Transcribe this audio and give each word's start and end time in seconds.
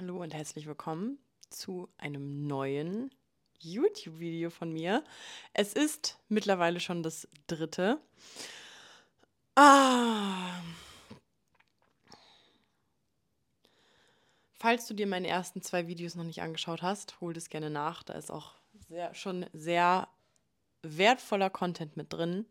Hallo 0.00 0.22
und 0.22 0.32
herzlich 0.32 0.68
willkommen 0.68 1.18
zu 1.50 1.88
einem 1.98 2.46
neuen 2.46 3.10
YouTube-Video 3.58 4.48
von 4.48 4.72
mir. 4.72 5.02
Es 5.54 5.72
ist 5.72 6.20
mittlerweile 6.28 6.78
schon 6.78 7.02
das 7.02 7.26
dritte. 7.48 8.00
Ah. 9.56 10.60
Falls 14.54 14.86
du 14.86 14.94
dir 14.94 15.08
meine 15.08 15.26
ersten 15.26 15.62
zwei 15.62 15.88
Videos 15.88 16.14
noch 16.14 16.22
nicht 16.22 16.42
angeschaut 16.42 16.82
hast, 16.82 17.20
hol 17.20 17.32
das 17.32 17.48
gerne 17.48 17.68
nach. 17.68 18.04
Da 18.04 18.14
ist 18.14 18.30
auch 18.30 18.52
sehr, 18.88 19.12
schon 19.14 19.46
sehr 19.52 20.06
wertvoller 20.82 21.50
Content 21.50 21.96
mit 21.96 22.12
drin. 22.12 22.46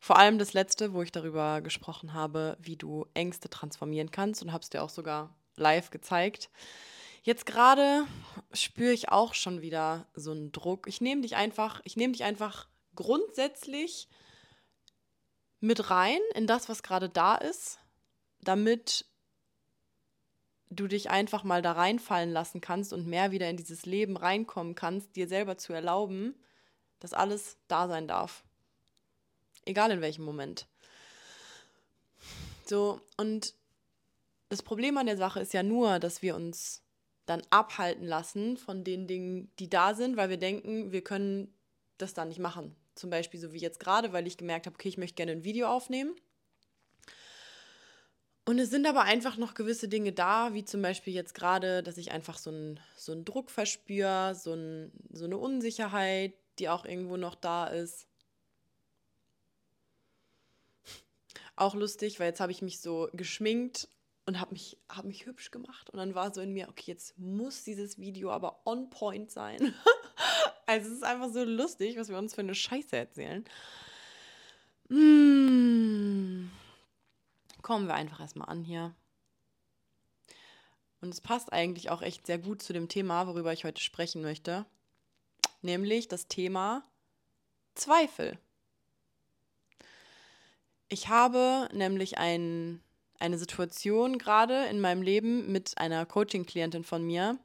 Vor 0.00 0.16
allem 0.16 0.38
das 0.38 0.54
letzte, 0.54 0.94
wo 0.94 1.02
ich 1.02 1.12
darüber 1.12 1.60
gesprochen 1.60 2.14
habe, 2.14 2.56
wie 2.58 2.76
du 2.76 3.04
Ängste 3.12 3.50
transformieren 3.50 4.10
kannst 4.10 4.42
und 4.42 4.50
habe 4.50 4.62
es 4.62 4.70
dir 4.70 4.82
auch 4.82 4.88
sogar 4.88 5.36
live 5.56 5.90
gezeigt. 5.90 6.50
Jetzt 7.22 7.46
gerade 7.46 8.06
spüre 8.52 8.92
ich 8.92 9.08
auch 9.08 9.34
schon 9.34 9.60
wieder 9.60 10.06
so 10.14 10.30
einen 10.30 10.52
Druck. 10.52 10.86
Ich 10.86 11.00
nehme 11.00 11.22
dich 11.22 11.36
einfach, 11.36 11.80
ich 11.84 11.96
nehme 11.96 12.12
dich 12.12 12.24
einfach 12.24 12.68
grundsätzlich 12.94 14.08
mit 15.60 15.90
rein 15.90 16.20
in 16.34 16.46
das, 16.46 16.68
was 16.68 16.82
gerade 16.82 17.08
da 17.08 17.34
ist, 17.34 17.80
damit 18.40 19.06
du 20.70 20.86
dich 20.86 21.10
einfach 21.10 21.44
mal 21.44 21.62
da 21.62 21.72
reinfallen 21.72 22.32
lassen 22.32 22.60
kannst 22.60 22.92
und 22.92 23.06
mehr 23.06 23.30
wieder 23.30 23.48
in 23.48 23.56
dieses 23.56 23.86
Leben 23.86 24.16
reinkommen 24.16 24.74
kannst, 24.74 25.16
dir 25.16 25.28
selber 25.28 25.58
zu 25.58 25.72
erlauben, 25.72 26.34
dass 27.00 27.12
alles 27.12 27.56
da 27.68 27.88
sein 27.88 28.08
darf. 28.08 28.44
Egal 29.64 29.90
in 29.90 30.00
welchem 30.00 30.24
Moment. 30.24 30.66
So, 32.64 33.00
und 33.16 33.54
das 34.48 34.62
Problem 34.62 34.96
an 34.98 35.06
der 35.06 35.16
Sache 35.16 35.40
ist 35.40 35.52
ja 35.52 35.62
nur, 35.62 35.98
dass 35.98 36.22
wir 36.22 36.36
uns 36.36 36.82
dann 37.26 37.42
abhalten 37.50 38.06
lassen 38.06 38.56
von 38.56 38.84
den 38.84 39.06
Dingen, 39.06 39.50
die 39.58 39.68
da 39.68 39.94
sind, 39.94 40.16
weil 40.16 40.30
wir 40.30 40.36
denken, 40.36 40.92
wir 40.92 41.02
können 41.02 41.52
das 41.98 42.14
dann 42.14 42.28
nicht 42.28 42.38
machen. 42.38 42.76
Zum 42.94 43.10
Beispiel 43.10 43.40
so 43.40 43.52
wie 43.52 43.58
jetzt 43.58 43.80
gerade, 43.80 44.12
weil 44.12 44.26
ich 44.26 44.36
gemerkt 44.36 44.66
habe, 44.66 44.74
okay, 44.74 44.88
ich 44.88 44.98
möchte 44.98 45.16
gerne 45.16 45.32
ein 45.32 45.44
Video 45.44 45.68
aufnehmen. 45.68 46.14
Und 48.48 48.60
es 48.60 48.70
sind 48.70 48.86
aber 48.86 49.02
einfach 49.02 49.36
noch 49.36 49.54
gewisse 49.54 49.88
Dinge 49.88 50.12
da, 50.12 50.54
wie 50.54 50.64
zum 50.64 50.80
Beispiel 50.80 51.12
jetzt 51.12 51.34
gerade, 51.34 51.82
dass 51.82 51.98
ich 51.98 52.12
einfach 52.12 52.38
so 52.38 52.50
einen, 52.50 52.78
so 52.96 53.10
einen 53.10 53.24
Druck 53.24 53.50
verspüre, 53.50 54.36
so, 54.36 54.54
ein, 54.54 54.92
so 55.10 55.24
eine 55.24 55.36
Unsicherheit, 55.36 56.34
die 56.60 56.68
auch 56.68 56.84
irgendwo 56.84 57.16
noch 57.16 57.34
da 57.34 57.66
ist. 57.66 58.06
Auch 61.56 61.74
lustig, 61.74 62.20
weil 62.20 62.28
jetzt 62.28 62.40
habe 62.40 62.52
ich 62.52 62.62
mich 62.62 62.80
so 62.80 63.08
geschminkt 63.12 63.88
und 64.26 64.40
habe 64.40 64.52
mich, 64.52 64.76
hab 64.88 65.04
mich 65.04 65.24
hübsch 65.24 65.50
gemacht. 65.52 65.88
Und 65.90 65.98
dann 65.98 66.14
war 66.14 66.34
so 66.34 66.40
in 66.40 66.52
mir, 66.52 66.68
okay, 66.68 66.90
jetzt 66.90 67.16
muss 67.18 67.62
dieses 67.62 67.98
Video 67.98 68.30
aber 68.30 68.60
on 68.66 68.90
point 68.90 69.30
sein. 69.30 69.74
also 70.66 70.88
es 70.88 70.96
ist 70.96 71.04
einfach 71.04 71.30
so 71.30 71.44
lustig, 71.44 71.96
was 71.96 72.08
wir 72.08 72.18
uns 72.18 72.34
für 72.34 72.40
eine 72.40 72.54
Scheiße 72.54 72.96
erzählen. 72.96 73.44
Mmh. 74.88 76.48
Kommen 77.62 77.86
wir 77.86 77.94
einfach 77.94 78.20
erstmal 78.20 78.48
an 78.48 78.62
hier. 78.62 78.94
Und 81.00 81.14
es 81.14 81.20
passt 81.20 81.52
eigentlich 81.52 81.90
auch 81.90 82.02
echt 82.02 82.26
sehr 82.26 82.38
gut 82.38 82.62
zu 82.62 82.72
dem 82.72 82.88
Thema, 82.88 83.28
worüber 83.28 83.52
ich 83.52 83.64
heute 83.64 83.80
sprechen 83.80 84.22
möchte. 84.22 84.66
Nämlich 85.62 86.08
das 86.08 86.26
Thema 86.26 86.84
Zweifel. 87.74 88.38
Ich 90.88 91.08
habe 91.08 91.68
nämlich 91.72 92.18
ein 92.18 92.82
eine 93.18 93.38
Situation 93.38 94.18
gerade 94.18 94.66
in 94.66 94.80
meinem 94.80 95.02
Leben 95.02 95.50
mit 95.52 95.78
einer 95.78 96.06
Coaching-Klientin 96.06 96.84
von 96.84 97.04
mir. 97.04 97.38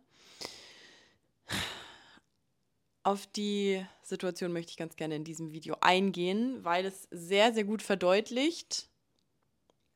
Auf 3.03 3.25
die 3.27 3.83
Situation 4.03 4.53
möchte 4.53 4.71
ich 4.71 4.77
ganz 4.77 4.95
gerne 4.95 5.15
in 5.15 5.23
diesem 5.23 5.51
Video 5.51 5.75
eingehen, 5.81 6.63
weil 6.63 6.85
es 6.85 7.07
sehr, 7.09 7.53
sehr 7.53 7.63
gut 7.63 7.81
verdeutlicht, 7.81 8.89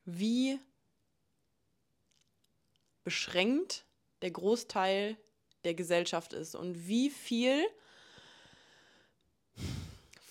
wie 0.04 0.58
beschränkt 3.04 3.84
der 4.22 4.32
Großteil 4.32 5.16
der 5.64 5.74
Gesellschaft 5.74 6.32
ist 6.32 6.56
und 6.56 6.88
wie 6.88 7.10
viel 7.10 7.64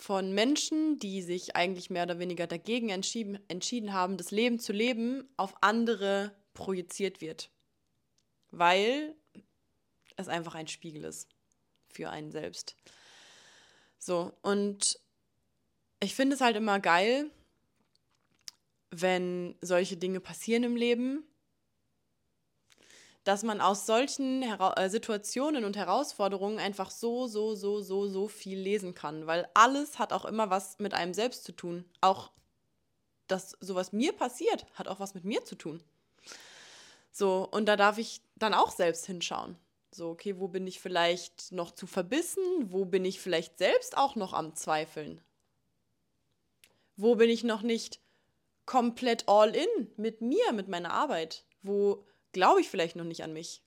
von 0.06 0.36
Menschen, 0.36 1.00
die 1.00 1.24
sich 1.24 1.56
eigentlich 1.56 1.90
mehr 1.90 2.04
oder 2.04 2.20
weniger 2.20 2.46
dagegen 2.46 2.90
entschieden, 2.90 3.40
entschieden 3.48 3.92
haben, 3.92 4.18
das 4.18 4.30
Leben 4.30 4.60
zu 4.60 4.72
leben, 4.72 5.28
auf 5.36 5.56
andere 5.62 6.32
projiziert 6.54 7.22
wird. 7.22 7.50
Weil 8.52 9.16
es 10.16 10.28
einfach 10.28 10.54
ein 10.54 10.68
Spiegel 10.68 11.06
ist 11.06 11.28
für 11.90 12.12
einen 12.12 12.32
selbst. 12.32 12.76
So, 13.98 14.32
und 14.44 15.00
ich 16.00 16.14
finde 16.14 16.36
es 16.36 16.42
halt 16.42 16.56
immer 16.56 16.80
geil, 16.80 17.32
wenn 18.92 19.56
solche 19.62 19.98
Dinge 19.98 20.20
passieren 20.20 20.62
im 20.62 20.76
Leben, 20.76 21.24
dass 23.26 23.44
man 23.44 23.60
aus 23.60 23.86
solchen 23.86 24.44
Hera 24.44 24.74
äh, 24.78 24.90
Situationen 24.90 25.66
und 25.66 25.76
Herausforderungen 25.76 26.60
einfach 26.60 26.92
so, 26.92 27.28
so, 27.28 27.56
so, 27.56 27.82
so, 27.82 28.08
so 28.08 28.28
viel 28.28 28.60
lesen 28.60 28.94
kann, 28.94 29.28
weil 29.28 29.50
alles 29.56 30.00
hat 30.00 30.14
auch 30.14 30.26
immer 30.26 30.50
was 30.50 30.80
mit 30.80 30.94
einem 30.94 31.14
selbst 31.14 31.44
zu 31.44 31.52
tun. 31.52 31.84
Auch 32.02 32.32
dass 33.28 33.58
sowas 33.60 33.92
mir 33.92 34.14
passiert, 34.14 34.68
hat 34.76 34.88
auch 34.88 35.00
was 35.00 35.16
mit 35.16 35.26
mir 35.26 35.44
zu 35.44 35.56
tun. 35.56 35.84
So, 37.12 37.48
und 37.52 37.66
da 37.66 37.76
darf 37.76 37.98
ich 37.98 38.22
dann 38.36 38.54
auch 38.54 38.70
selbst 38.70 39.08
hinschauen. 39.08 39.58
So, 39.92 40.10
okay, 40.10 40.38
wo 40.38 40.48
bin 40.48 40.68
ich 40.68 40.80
vielleicht 40.80 41.52
noch 41.52 41.72
zu 41.72 41.88
verbissen? 41.88 42.44
Wo 42.72 42.86
bin 42.86 43.06
ich 43.06 43.20
vielleicht 43.20 43.58
selbst 43.58 43.98
auch 43.98 44.16
noch 44.16 44.34
am 44.34 44.54
Zweifeln? 44.54 45.20
Wo 46.96 47.16
bin 47.16 47.30
ich 47.32 47.44
noch 47.44 47.64
nicht 47.64 48.00
komplett 48.68 49.28
all 49.28 49.56
in 49.56 49.92
mit 49.98 50.22
mir, 50.22 50.52
mit 50.54 50.68
meiner 50.68 50.94
Arbeit? 50.94 51.44
Wo 51.64 52.06
glaube 52.36 52.60
ich 52.60 52.70
vielleicht 52.70 52.98
noch 52.98 53.06
nicht 53.06 53.24
an 53.24 53.32
mich. 53.32 53.64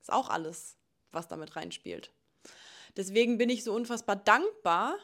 Ist 0.00 0.10
auch 0.10 0.30
alles, 0.30 0.78
was 1.12 1.28
damit 1.28 1.54
reinspielt. 1.54 2.10
Deswegen 2.96 3.36
bin 3.36 3.50
ich 3.50 3.64
so 3.64 3.74
unfassbar 3.74 4.16
dankbar 4.16 4.96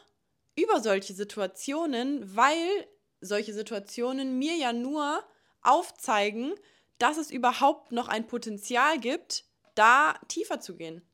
über 0.55 0.81
solche 0.81 1.13
Situationen, 1.13 2.35
weil 2.35 2.87
solche 3.21 3.53
Situationen 3.53 4.39
mir 4.39 4.55
ja 4.55 4.73
nur 4.73 5.23
aufzeigen, 5.61 6.55
dass 6.97 7.17
es 7.17 7.29
überhaupt 7.29 7.91
noch 7.91 8.07
ein 8.07 8.25
Potenzial 8.25 8.99
gibt, 8.99 9.45
da 9.75 10.15
tiefer 10.27 10.59
zu 10.59 10.75
gehen. 10.75 11.07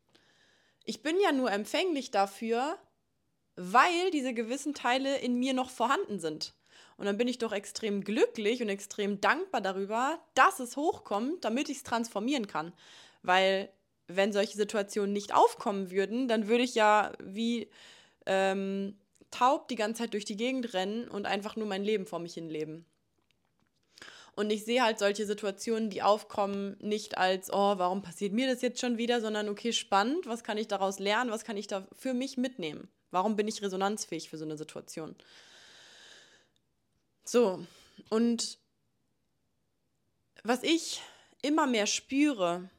Ich 0.86 1.02
bin 1.02 1.20
ja 1.20 1.34
nur 1.34 1.52
empfänglich 1.52 2.10
dafür, 2.10 2.80
weil 3.58 4.12
diese 4.12 4.34
gewissen 4.34 4.74
Teile 4.74 5.18
in 5.18 5.38
mir 5.40 5.54
noch 5.54 5.72
vorhanden 5.72 6.22
sind. 6.22 6.54
Und 7.00 7.06
dann 7.06 7.18
bin 7.18 7.30
ich 7.30 7.38
doch 7.38 7.54
extrem 7.54 8.04
glücklich 8.04 8.62
und 8.62 8.68
extrem 8.68 9.22
dankbar 9.22 9.62
darüber, 9.62 10.20
dass 10.34 10.60
es 10.60 10.76
hochkommt, 10.76 11.46
damit 11.46 11.70
ich 11.70 11.78
es 11.78 11.84
transformieren 11.84 12.46
kann. 12.46 12.74
Weil 13.24 13.70
wenn 14.08 14.34
solche 14.34 14.58
Situationen 14.58 15.14
nicht 15.14 15.34
aufkommen 15.34 15.92
würden, 15.92 16.28
dann 16.28 16.50
würde 16.50 16.66
ich 16.66 16.76
ja 16.76 17.14
wie 17.24 17.70
ähm, 18.26 18.98
taub 19.32 19.70
die 19.70 19.78
ganze 19.78 20.04
Zeit 20.04 20.14
durch 20.14 20.26
die 20.26 20.36
Gegend 20.36 20.74
rennen 20.74 21.08
und 21.08 21.26
einfach 21.26 21.56
nur 21.56 21.68
mein 21.68 21.86
Leben 21.86 22.06
vor 22.06 22.20
mich 22.20 22.34
hin 22.34 22.50
leben. 22.50 22.86
Und 24.36 24.50
ich 24.50 24.66
sehe 24.66 24.84
halt 24.84 25.00
solche 25.00 25.26
Situationen, 25.26 25.90
die 25.90 26.02
aufkommen, 26.02 26.76
nicht 26.82 27.18
als, 27.18 27.50
oh, 27.50 27.78
warum 27.78 28.02
passiert 28.02 28.34
mir 28.34 28.48
das 28.48 28.62
jetzt 28.62 28.82
schon 28.82 28.98
wieder, 28.98 29.22
sondern 29.22 29.48
okay, 29.48 29.72
spannend, 29.72 30.28
was 30.28 30.44
kann 30.44 30.58
ich 30.58 30.68
daraus 30.68 31.00
lernen, 31.00 31.32
was 31.32 31.46
kann 31.46 31.56
ich 31.56 31.68
da 31.68 31.88
für 31.98 32.14
mich 32.14 32.36
mitnehmen? 32.36 32.90
Warum 33.10 33.38
bin 33.38 33.48
ich 33.48 33.62
resonanzfähig 33.62 34.30
für 34.30 34.38
so 34.38 34.44
eine 34.44 34.58
Situation? 34.58 35.16
So, 37.32 37.64
und 38.10 38.58
was 40.42 40.64
ich 40.64 41.00
immer 41.44 41.68
mehr 41.68 41.86
spüre, 41.86 42.72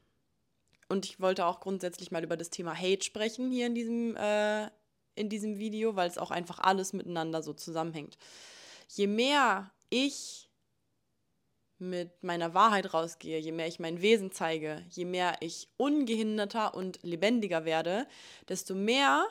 und 0.88 1.04
ich 1.04 1.20
wollte 1.20 1.46
auch 1.46 1.60
grundsätzlich 1.60 2.10
mal 2.10 2.24
über 2.24 2.36
das 2.36 2.50
Thema 2.50 2.74
Hate 2.76 3.04
sprechen 3.04 3.52
hier 3.52 3.68
in 3.68 3.76
diesem, 3.76 4.16
äh, 4.16 4.68
in 5.14 5.28
diesem 5.28 5.58
Video, 5.60 5.94
weil 5.94 6.08
es 6.08 6.18
auch 6.18 6.32
einfach 6.32 6.58
alles 6.58 6.92
miteinander 6.92 7.44
so 7.44 7.52
zusammenhängt. 7.52 8.18
Je 8.88 9.06
mehr 9.06 9.70
ich 9.88 10.50
mit 11.78 12.20
meiner 12.24 12.52
Wahrheit 12.52 12.92
rausgehe, 12.92 13.38
je 13.38 13.52
mehr 13.52 13.68
ich 13.68 13.78
mein 13.78 14.02
Wesen 14.02 14.32
zeige, 14.32 14.84
je 14.90 15.04
mehr 15.04 15.36
ich 15.38 15.68
ungehinderter 15.76 16.74
und 16.74 16.98
lebendiger 17.04 17.64
werde, 17.64 18.04
desto 18.48 18.74
mehr 18.74 19.28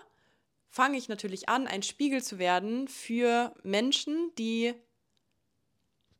fange 0.69 0.97
ich 0.97 1.09
natürlich 1.09 1.49
an, 1.49 1.67
ein 1.67 1.83
Spiegel 1.83 2.23
zu 2.23 2.39
werden 2.39 2.87
für 2.87 3.53
Menschen, 3.63 4.31
die 4.37 4.75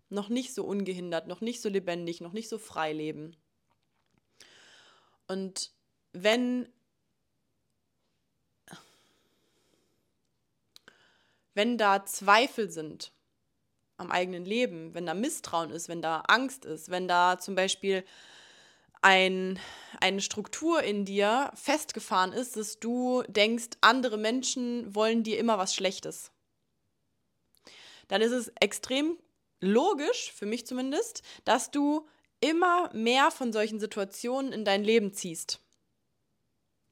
noch 0.09 0.29
nicht 0.29 0.53
so 0.53 0.63
ungehindert, 0.63 1.27
noch 1.27 1.41
nicht 1.41 1.61
so 1.61 1.69
lebendig, 1.69 2.21
noch 2.21 2.33
nicht 2.33 2.49
so 2.49 2.57
frei 2.57 2.93
leben. 2.93 3.35
Und 5.27 5.71
wenn 6.13 6.67
wenn 11.53 11.77
da 11.77 12.05
Zweifel 12.05 12.69
sind 12.71 13.11
am 13.97 14.11
eigenen 14.11 14.45
Leben, 14.45 14.93
wenn 14.93 15.05
da 15.05 15.13
Misstrauen 15.13 15.71
ist, 15.71 15.89
wenn 15.89 16.01
da 16.01 16.21
Angst 16.27 16.63
ist, 16.63 16.89
wenn 16.89 17.07
da 17.07 17.37
zum 17.37 17.53
Beispiel 17.55 18.05
ein, 19.01 19.59
eine 19.99 20.21
Struktur 20.21 20.83
in 20.83 21.05
dir 21.05 21.51
festgefahren 21.55 22.31
ist, 22.31 22.55
dass 22.55 22.79
du 22.79 23.23
denkst, 23.27 23.71
andere 23.81 24.17
Menschen 24.17 24.93
wollen 24.95 25.23
dir 25.23 25.37
immer 25.37 25.57
was 25.57 25.75
Schlechtes. 25.75 26.31
Dann 28.07 28.21
ist 28.21 28.31
es 28.31 28.51
extrem 28.59 29.17
logisch, 29.61 30.31
für 30.33 30.45
mich 30.45 30.65
zumindest, 30.65 31.23
dass 31.45 31.71
du 31.71 32.07
immer 32.39 32.93
mehr 32.93 33.31
von 33.31 33.51
solchen 33.51 33.79
Situationen 33.79 34.53
in 34.53 34.65
dein 34.65 34.83
Leben 34.83 35.13
ziehst, 35.13 35.59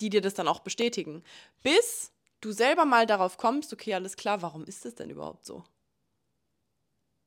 die 0.01 0.09
dir 0.09 0.21
das 0.21 0.33
dann 0.33 0.47
auch 0.47 0.59
bestätigen, 0.59 1.23
bis 1.63 2.11
du 2.41 2.51
selber 2.51 2.85
mal 2.85 3.05
darauf 3.05 3.37
kommst, 3.37 3.73
okay, 3.73 3.93
alles 3.93 4.15
klar, 4.15 4.41
warum 4.41 4.65
ist 4.65 4.85
das 4.85 4.95
denn 4.95 5.09
überhaupt 5.09 5.45
so? 5.45 5.63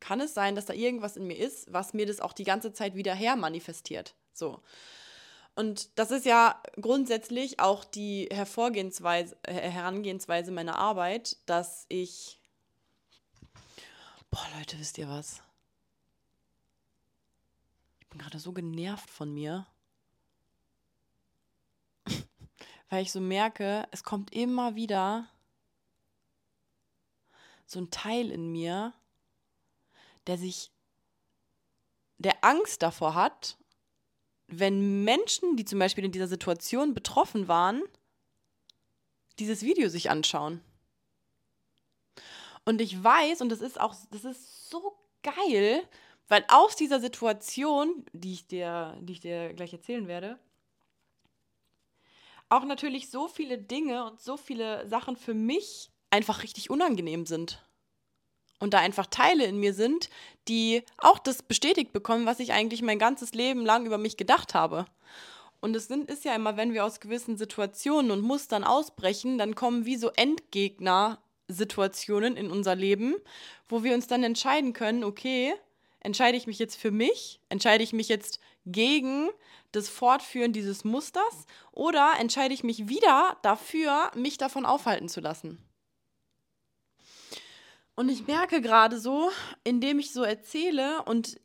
Kann 0.01 0.21
es 0.21 0.35
sein, 0.35 0.55
dass 0.55 0.67
da 0.67 0.73
irgendwas 0.73 1.17
in 1.17 1.27
mir 1.27 1.37
ist, 1.39 1.73
was 1.73 1.93
mir 1.93 2.07
das 2.07 2.21
auch 2.21 2.33
die 2.33 2.45
ganze 2.45 2.73
Zeit 2.73 2.95
wieder 2.95 3.15
her 3.15 3.37
manifestiert? 3.37 4.15
So. 4.33 4.63
Und 5.55 5.99
das 5.99 6.11
ist 6.11 6.25
ja 6.25 6.63
grundsätzlich 6.81 7.61
auch 7.61 7.85
die 7.85 8.29
Hervorgehensweise, 8.33 9.37
Herangehensweise 9.47 10.53
meiner 10.53 10.79
Arbeit, 10.79 11.37
dass 11.47 11.85
ich. 11.89 12.40
Boah, 14.31 14.47
Leute, 14.57 14.79
wisst 14.79 14.97
ihr 14.99 15.09
was? 15.09 15.43
Ich 18.01 18.07
bin 18.09 18.19
gerade 18.19 18.39
so 18.39 18.53
genervt 18.53 19.11
von 19.11 19.33
mir. 19.35 19.67
Weil 22.89 23.03
ich 23.03 23.11
so 23.11 23.21
merke, 23.21 23.89
es 23.91 24.05
kommt 24.05 24.33
immer 24.33 24.77
wieder 24.77 25.29
so 27.67 27.81
ein 27.81 27.91
Teil 27.91 28.31
in 28.31 28.51
mir, 28.51 28.93
der 30.27 30.39
sich, 30.39 30.71
der 32.19 32.45
Angst 32.45 32.83
davor 32.83 33.15
hat, 33.15 33.57
wenn 34.47 35.05
Menschen, 35.05 35.57
die 35.57 35.65
zum 35.65 35.79
Beispiel 35.79 36.05
in 36.05 36.13
dieser 36.13 36.27
Situation 36.27 36.95
betroffen 36.95 37.49
waren, 37.49 37.83
dieses 39.39 39.63
Video 39.63 39.89
sich 39.89 40.11
anschauen. 40.11 40.61
Und 42.65 42.81
ich 42.81 43.03
weiß, 43.03 43.41
und 43.41 43.49
das 43.49 43.61
ist 43.61 43.81
auch, 43.81 43.95
das 44.11 44.25
ist 44.25 44.71
so 44.71 44.97
geil, 45.23 45.83
weil 46.29 46.45
aus 46.49 46.77
dieser 46.77 47.01
Situation, 47.01 48.05
die 48.13 48.33
ich 48.33 48.47
dir, 48.47 48.97
die 49.01 49.15
ich 49.15 49.21
dir 49.21 49.53
gleich 49.55 49.73
erzählen 49.73 50.07
werde, 50.07 50.39
auch 52.49 52.65
natürlich 52.65 53.11
so 53.11 53.29
viele 53.29 53.59
Dinge 53.59 54.05
und 54.05 54.21
so 54.21 54.37
viele 54.37 54.87
Sachen 54.89 55.17
für 55.17 55.35
mich 55.35 55.91
einfach 56.11 56.43
richtig 56.43 56.71
unangenehm 56.71 57.27
sind 57.27 57.65
und 58.59 58.75
da 58.75 58.79
einfach 58.79 59.07
Teile 59.07 59.45
in 59.45 59.59
mir 59.59 59.73
sind, 59.73 60.11
die 60.49 60.83
auch 60.99 61.19
das 61.19 61.43
bestätigt 61.43 61.93
bekommen, 61.93 62.27
was 62.27 62.41
ich 62.41 62.53
eigentlich 62.53 62.83
mein 62.83 62.99
ganzes 62.99 63.33
Leben 63.33 63.65
lang 63.65 63.87
über 63.87 63.99
mich 63.99 64.17
gedacht 64.17 64.55
habe. 64.55 64.87
Und 65.61 65.77
es 65.77 65.89
sind, 65.89 66.11
ist 66.11 66.25
ja 66.25 66.35
immer, 66.35 66.57
wenn 66.57 66.73
wir 66.73 66.85
aus 66.85 67.01
gewissen 67.01 67.37
Situationen 67.37 68.11
und 68.11 68.23
Mustern 68.23 68.65
ausbrechen, 68.65 69.39
dann 69.39 69.55
kommen 69.55 69.85
wie 69.85 69.97
so 69.97 70.11
Endgegner-Situationen 71.51 72.37
in 72.37 72.51
unser 72.51 72.75
Leben, 72.75 73.17
wo 73.69 73.83
wir 73.83 73.95
uns 73.95 74.07
dann 74.07 74.23
entscheiden 74.23 74.73
können, 74.73 75.05
okay, 75.05 75.55
entscheide 76.01 76.37
ich 76.37 76.47
mich 76.47 76.59
jetzt 76.59 76.77
für 76.77 76.91
mich, 76.91 77.41
entscheide 77.49 77.85
ich 77.85 77.93
mich 77.93 78.09
jetzt 78.09 78.41
gegen 78.67 79.29
das 79.73 79.89
Fortführen 79.89 80.53
dieses 80.53 80.85
Musters 80.85 81.47
oder 81.73 82.15
entscheide 82.19 82.55
ich 82.55 82.65
mich 82.65 82.89
wieder 82.89 83.37
dafür, 83.43 84.11
mich 84.15 84.39
davon 84.39 84.67
aufhalten 84.67 85.09
zu 85.09 85.21
lassen. 85.21 85.59
Und 87.95 88.09
ich 88.09 88.27
merke 88.27 88.61
gerade 88.61 88.99
so, 88.99 89.31
indem 89.63 89.99
ich 89.99 90.13
so 90.13 90.23
erzähle 90.23 91.03
und 91.03 91.39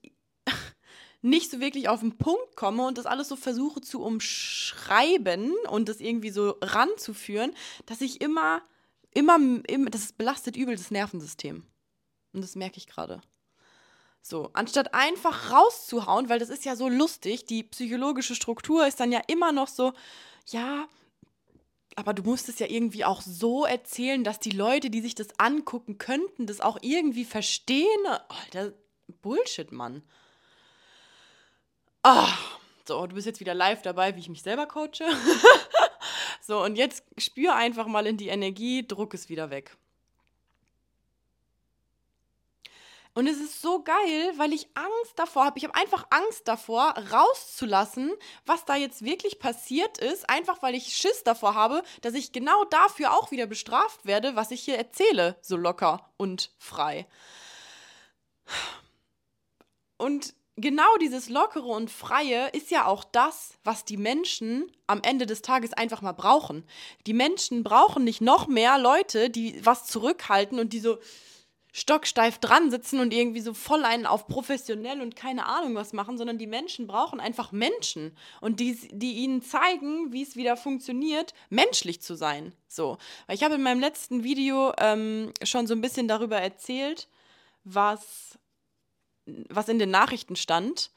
nicht 1.21 1.51
so 1.51 1.59
wirklich 1.59 1.89
auf 1.89 1.99
den 1.99 2.17
Punkt 2.17 2.55
komme 2.55 2.85
und 2.85 2.97
das 2.97 3.05
alles 3.05 3.27
so 3.27 3.35
versuche 3.35 3.81
zu 3.81 4.01
umschreiben 4.01 5.53
und 5.69 5.89
das 5.89 5.99
irgendwie 5.99 6.29
so 6.29 6.55
ranzuführen, 6.61 7.53
dass 7.87 7.99
ich 7.99 8.21
immer, 8.21 8.61
immer, 9.15 9.39
immer 9.67 9.89
das 9.89 10.13
belastet 10.13 10.55
übel 10.55 10.75
das 10.75 10.91
Nervensystem. 10.91 11.65
Und 12.33 12.41
das 12.41 12.55
merke 12.55 12.77
ich 12.77 12.85
gerade. 12.85 13.21
So, 14.21 14.49
anstatt 14.53 14.93
einfach 14.93 15.51
rauszuhauen, 15.51 16.29
weil 16.29 16.39
das 16.39 16.49
ist 16.49 16.65
ja 16.65 16.75
so 16.75 16.89
lustig, 16.89 17.45
die 17.45 17.63
psychologische 17.63 18.35
Struktur 18.35 18.85
ist 18.85 18.99
dann 18.99 19.11
ja 19.11 19.21
immer 19.27 19.51
noch 19.51 19.67
so, 19.67 19.93
ja, 20.47 20.87
aber 21.95 22.13
du 22.13 22.23
musst 22.23 22.49
es 22.49 22.59
ja 22.59 22.67
irgendwie 22.67 23.05
auch 23.05 23.21
so 23.21 23.65
erzählen, 23.65 24.23
dass 24.23 24.39
die 24.39 24.51
Leute, 24.51 24.89
die 24.89 25.01
sich 25.01 25.15
das 25.15 25.39
angucken 25.39 25.97
könnten, 25.97 26.45
das 26.45 26.59
auch 26.59 26.77
irgendwie 26.81 27.23
verstehen. 27.23 28.05
Alter, 28.27 28.73
Bullshit, 29.21 29.71
Mann. 29.71 30.03
Ah, 32.03 32.33
so, 32.87 33.07
du 33.07 33.15
bist 33.15 33.27
jetzt 33.27 33.39
wieder 33.39 33.53
live 33.53 33.81
dabei, 33.81 34.15
wie 34.15 34.19
ich 34.19 34.29
mich 34.29 34.41
selber 34.41 34.65
coache. 34.65 35.05
so, 36.45 36.63
und 36.63 36.75
jetzt 36.75 37.03
spür 37.17 37.55
einfach 37.55 37.87
mal 37.87 38.05
in 38.05 38.17
die 38.17 38.27
Energie, 38.27 38.87
druck 38.87 39.13
es 39.13 39.29
wieder 39.29 39.49
weg. 39.49 39.75
Und 43.15 43.27
es 43.27 43.37
ist 43.37 43.61
so 43.61 43.81
geil, 43.81 44.33
weil 44.35 44.51
ich 44.51 44.67
Angst 44.73 45.13
davor 45.15 45.45
habe. 45.45 45.57
Ich 45.57 45.63
habe 45.63 45.73
einfach 45.75 46.05
Angst 46.09 46.49
davor, 46.49 46.93
rauszulassen, 47.11 48.11
was 48.45 48.65
da 48.65 48.75
jetzt 48.75 49.05
wirklich 49.05 49.39
passiert 49.39 49.97
ist. 49.99 50.29
Einfach 50.29 50.61
weil 50.61 50.75
ich 50.75 50.97
Schiss 50.97 51.23
davor 51.23 51.55
habe, 51.55 51.81
dass 52.01 52.13
ich 52.13 52.33
genau 52.33 52.65
dafür 52.65 53.13
auch 53.13 53.31
wieder 53.31 53.47
bestraft 53.47 54.05
werde, 54.05 54.35
was 54.35 54.51
ich 54.51 54.61
hier 54.61 54.77
erzähle. 54.77 55.37
So 55.41 55.55
locker 55.55 56.09
und 56.17 56.51
frei. 56.57 57.07
Und 59.97 60.35
genau 60.57 60.97
dieses 61.01 61.29
Lockere 61.29 61.67
und 61.67 61.91
Freie 61.91 62.49
ist 62.49 62.71
ja 62.71 62.85
auch 62.85 63.03
das, 63.03 63.55
was 63.63 63.85
die 63.85 63.97
Menschen 63.97 64.71
am 64.87 65.01
Ende 65.03 65.25
des 65.25 65.41
Tages 65.41 65.73
einfach 65.73 66.01
mal 66.01 66.13
brauchen. 66.13 66.63
Die 67.07 67.13
Menschen 67.13 67.63
brauchen 67.63 68.03
nicht 68.03 68.21
noch 68.21 68.47
mehr 68.47 68.77
Leute, 68.77 69.29
die 69.29 69.63
was 69.65 69.85
zurückhalten 69.85 70.59
und 70.59 70.73
die 70.73 70.79
so 70.79 70.97
stocksteif 71.75 72.39
dran 72.39 72.71
sitzen 72.71 73.01
und 73.01 73.13
irgendwie 73.13 73.41
so 73.41 73.53
voll 73.53 73.83
einen 73.83 74.05
auf 74.05 74.27
professionell 74.27 75.01
und 75.01 75.17
keine 75.17 75.45
Ahnung 75.45 75.75
was 75.75 75.91
machen, 75.91 76.17
sondern 76.17 76.37
die 76.37 76.47
Menschen 76.47 76.87
brauchen 76.87 77.19
einfach 77.19 77.51
Menschen 77.51 78.15
und 78.39 78.61
die, 78.61 78.77
die 78.93 79.15
ihnen 79.15 79.41
zeigen, 79.41 80.13
wie 80.13 80.23
es 80.23 80.37
wieder 80.37 80.55
funktioniert, 80.55 81.33
menschlich 81.49 82.01
zu 82.01 82.15
sein. 82.15 82.53
So, 82.69 82.97
ich 83.29 83.43
habe 83.43 83.55
in 83.55 83.61
meinem 83.61 83.81
letzten 83.81 84.23
Video 84.23 84.71
ähm, 84.77 85.33
schon 85.43 85.67
so 85.67 85.73
ein 85.73 85.81
bisschen 85.81 86.07
darüber 86.07 86.37
erzählt, 86.37 87.09
was, 87.65 88.39
was 89.49 89.69
in 89.69 89.79
den 89.79 89.91
Nachrichten 89.91 90.35
stand. 90.35 90.91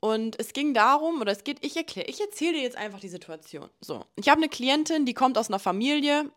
Und 0.00 0.40
es 0.40 0.54
ging 0.54 0.72
darum, 0.72 1.20
oder 1.20 1.32
es 1.32 1.44
geht, 1.44 1.64
ich 1.64 1.76
erkläre, 1.76 2.08
ich 2.08 2.20
erzähle 2.20 2.54
dir 2.54 2.62
jetzt 2.62 2.76
einfach 2.76 3.00
die 3.00 3.08
Situation. 3.08 3.68
So, 3.80 4.06
ich 4.16 4.28
habe 4.28 4.40
eine 4.40 4.48
Klientin, 4.48 5.04
die 5.04 5.12
kommt 5.12 5.36
aus 5.36 5.48
einer 5.48 5.58
Familie, 5.58 6.30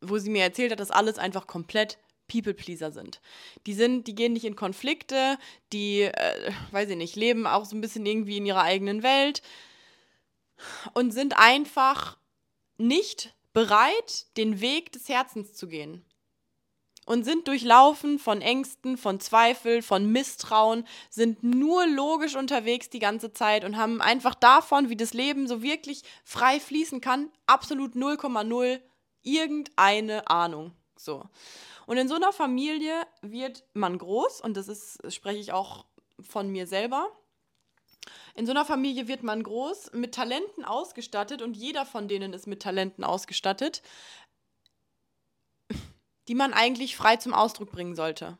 wo 0.00 0.18
sie 0.18 0.30
mir 0.30 0.42
erzählt 0.42 0.72
hat, 0.72 0.80
dass 0.80 0.90
alles 0.90 1.18
einfach 1.18 1.46
komplett 1.46 1.98
People-Pleaser 2.26 2.90
sind. 2.90 3.20
Die 3.66 3.74
sind, 3.74 4.06
die 4.06 4.14
gehen 4.14 4.32
nicht 4.32 4.44
in 4.44 4.56
Konflikte, 4.56 5.38
die, 5.72 6.02
äh, 6.02 6.52
weiß 6.72 6.90
ich 6.90 6.96
nicht, 6.96 7.16
leben 7.16 7.46
auch 7.46 7.64
so 7.64 7.76
ein 7.76 7.80
bisschen 7.80 8.06
irgendwie 8.06 8.38
in 8.38 8.46
ihrer 8.46 8.62
eigenen 8.62 9.02
Welt 9.02 9.42
und 10.94 11.12
sind 11.12 11.38
einfach 11.38 12.16
nicht 12.76 13.34
bereit, 13.52 14.26
den 14.36 14.60
Weg 14.60 14.92
des 14.92 15.08
Herzens 15.08 15.54
zu 15.54 15.68
gehen. 15.68 16.04
Und 17.06 17.24
sind 17.24 17.48
durchlaufen 17.48 18.18
von 18.18 18.40
Ängsten, 18.40 18.96
von 18.96 19.20
Zweifel, 19.20 19.82
von 19.82 20.10
Misstrauen, 20.10 20.86
sind 21.10 21.42
nur 21.42 21.86
logisch 21.86 22.34
unterwegs 22.34 22.88
die 22.88 22.98
ganze 22.98 23.32
Zeit 23.32 23.64
und 23.64 23.76
haben 23.76 24.00
einfach 24.00 24.34
davon, 24.34 24.88
wie 24.88 24.96
das 24.96 25.12
Leben 25.12 25.46
so 25.46 25.62
wirklich 25.62 26.02
frei 26.24 26.60
fließen 26.60 27.00
kann, 27.00 27.30
absolut 27.46 27.94
0,0 27.94 28.80
irgendeine 29.22 30.28
Ahnung. 30.28 30.72
So. 30.96 31.24
Und 31.86 31.98
in 31.98 32.08
so 32.08 32.14
einer 32.14 32.32
Familie 32.32 32.94
wird 33.20 33.64
man 33.74 33.98
groß, 33.98 34.40
und 34.40 34.56
das 34.56 34.68
ist, 34.68 34.98
das 35.02 35.14
spreche 35.14 35.38
ich 35.38 35.52
auch 35.52 35.84
von 36.20 36.48
mir 36.48 36.66
selber. 36.66 37.08
In 38.34 38.46
so 38.46 38.52
einer 38.52 38.64
Familie 38.64 39.08
wird 39.08 39.22
man 39.22 39.42
groß, 39.42 39.92
mit 39.92 40.14
Talenten 40.14 40.64
ausgestattet, 40.64 41.42
und 41.42 41.56
jeder 41.56 41.84
von 41.84 42.08
denen 42.08 42.32
ist 42.32 42.46
mit 42.46 42.62
Talenten 42.62 43.04
ausgestattet, 43.04 43.82
die 46.28 46.34
man 46.34 46.52
eigentlich 46.52 46.96
frei 46.96 47.16
zum 47.16 47.34
Ausdruck 47.34 47.70
bringen 47.70 47.94
sollte. 47.94 48.38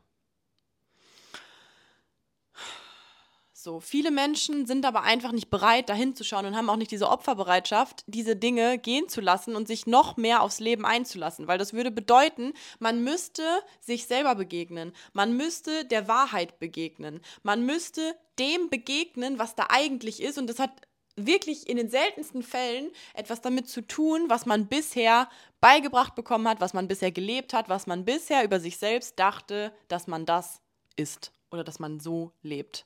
So, 3.65 3.81
viele 3.81 4.11
Menschen 4.11 4.67
sind 4.67 4.85
aber 4.85 5.05
einfach 5.05 5.33
nicht 5.33 5.49
bereit, 5.49 5.89
dahin 5.89 6.15
zu 6.15 6.23
schauen 6.23 6.45
und 6.45 6.55
haben 6.55 6.69
auch 6.69 6.77
nicht 6.77 6.91
diese 6.91 7.09
Opferbereitschaft, 7.09 8.05
diese 8.07 8.37
Dinge 8.37 8.77
gehen 8.77 9.09
zu 9.09 9.23
lassen 9.23 9.57
und 9.57 9.67
sich 9.67 9.87
noch 9.87 10.19
mehr 10.19 10.43
aufs 10.43 10.61
Leben 10.61 10.85
einzulassen. 10.85 11.49
Weil 11.49 11.57
das 11.57 11.73
würde 11.73 11.91
bedeuten, 11.91 12.53
man 12.79 13.03
müsste 13.03 13.43
sich 13.81 14.07
selber 14.07 14.35
begegnen. 14.35 14.93
Man 15.15 15.35
müsste 15.39 15.87
der 15.87 16.09
Wahrheit 16.09 16.59
begegnen. 16.59 17.23
Man 17.43 17.65
müsste 17.65 18.15
dem 18.39 18.69
begegnen, 18.69 19.39
was 19.39 19.55
da 19.55 19.69
eigentlich 19.71 20.23
ist. 20.23 20.37
Und 20.37 20.49
das 20.49 20.59
hat 20.59 20.73
wirklich 21.17 21.69
in 21.69 21.77
den 21.77 21.89
seltensten 21.89 22.43
Fällen 22.43 22.91
etwas 23.15 23.41
damit 23.41 23.69
zu 23.69 23.83
tun, 23.83 24.25
was 24.29 24.47
man 24.47 24.67
bisher 24.67 25.29
beigebracht 25.61 26.15
bekommen 26.15 26.49
hat, 26.49 26.61
was 26.61 26.75
man 26.75 26.89
bisher 26.89 27.13
gelebt 27.13 27.53
hat, 27.53 27.69
was 27.69 27.87
man 27.87 28.05
bisher 28.05 28.45
über 28.45 28.61
sich 28.61 28.79
selbst 28.79 29.19
dachte, 29.19 29.73
dass 29.89 30.07
man 30.07 30.27
das 30.27 30.61
ist 30.97 31.33
oder 31.51 31.65
dass 31.65 31.79
man 31.79 32.01
so 32.01 32.33
lebt. 32.43 32.85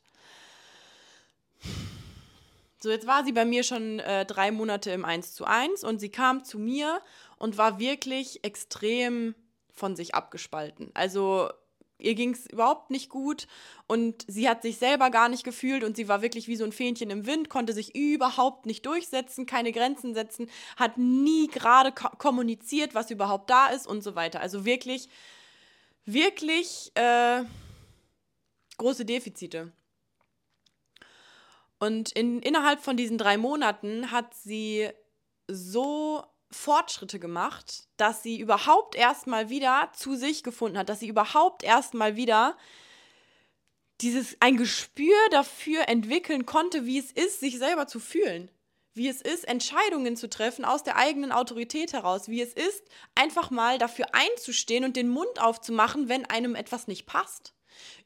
So, 2.81 2.91
jetzt 2.91 3.07
war 3.07 3.25
sie 3.25 3.33
bei 3.33 3.45
mir 3.45 3.65
schon 3.65 3.99
äh, 3.99 4.25
drei 4.25 4.53
Monate 4.53 4.93
im 4.93 5.05
1 5.05 5.35
zu 5.35 5.45
1 5.45 5.83
und 5.83 5.99
sie 5.99 6.11
kam 6.11 6.45
zu 6.45 6.59
mir 6.59 7.03
und 7.37 7.59
war 7.59 7.81
wirklich 7.81 8.45
extrem 8.45 9.35
von 9.73 9.97
sich 9.97 10.15
abgespalten. 10.15 10.91
Also 10.95 11.51
ihr 11.99 12.15
ging 12.15 12.33
es 12.33 12.47
überhaupt 12.47 12.91
nicht 12.91 13.09
gut 13.09 13.47
und 13.87 14.25
sie 14.29 14.49
hat 14.49 14.63
sich 14.63 14.79
selber 14.79 15.11
gar 15.11 15.29
nicht 15.29 15.45
gefühlt 15.45 15.85
und 15.85 15.97
sie 15.97 16.09
war 16.09 16.23
wirklich 16.23 16.49
wie 16.49 16.57
so 16.57 16.65
ein 16.65 16.73
Fähnchen 16.73 17.11
im 17.11 17.27
Wind, 17.27 17.51
konnte 17.51 17.73
sich 17.73 17.95
überhaupt 17.95 18.67
nicht 18.67 18.87
durchsetzen, 18.87 19.47
keine 19.47 19.73
Grenzen 19.73 20.15
setzen, 20.15 20.49
hat 20.77 20.97
nie 20.97 21.49
gerade 21.49 21.93
ko 21.93 22.09
kommuniziert, 22.19 22.95
was 22.95 23.11
überhaupt 23.11 23.51
da 23.51 23.69
ist 23.69 23.87
und 23.87 24.03
so 24.03 24.15
weiter. 24.15 24.41
Also 24.41 24.65
wirklich, 24.65 25.09
wirklich 26.05 26.93
äh, 26.95 27.43
große 28.77 29.05
Defizite. 29.05 29.73
Und 31.79 32.11
in, 32.13 32.41
innerhalb 32.41 32.81
von 32.81 32.97
diesen 32.97 33.19
drei 33.19 33.37
Monaten 33.37 34.11
hat 34.11 34.35
sie 34.35 34.89
so 35.47 36.25
Fortschritte 36.51 37.19
gemacht, 37.19 37.89
dass 37.97 38.23
sie 38.23 38.39
überhaupt 38.39 38.95
erstmal 38.95 39.51
wieder 39.51 39.91
zu 39.95 40.17
sich 40.17 40.43
gefunden 40.43 40.79
hat, 40.79 40.89
dass 40.89 41.01
sie 41.01 41.09
überhaupt 41.09 41.63
erstmal 41.63 42.17
wieder 42.17 42.57
dieses 44.01 44.37
ein 44.41 44.57
Gespür 44.57 45.17
dafür 45.31 45.89
entwickeln 45.89 46.47
konnte, 46.47 46.87
wie 46.87 46.99
es 46.99 47.11
ist, 47.11 47.41
sich 47.41 47.59
selber 47.59 47.87
zu 47.87 48.01
fühlen, 48.01 48.51
wie 48.95 49.09
es 49.09 49.21
ist, 49.21 49.47
Entscheidungen 49.47 50.17
zu 50.17 50.31
treffen 50.31 50.65
aus 50.65 50.83
der 50.83 50.97
eigenen 50.97 51.33
Autorität 51.33 51.93
heraus, 51.93 52.29
wie 52.29 52.41
es 52.41 52.53
ist, 52.53 52.83
einfach 53.15 53.51
mal 53.51 53.79
dafür 53.79 54.07
einzustehen 54.13 54.85
und 54.85 54.97
den 54.97 55.09
Mund 55.09 55.41
aufzumachen, 55.41 56.09
wenn 56.09 56.25
einem 56.27 56.55
etwas 56.55 56.87
nicht 56.87 57.07
passt. 57.07 57.55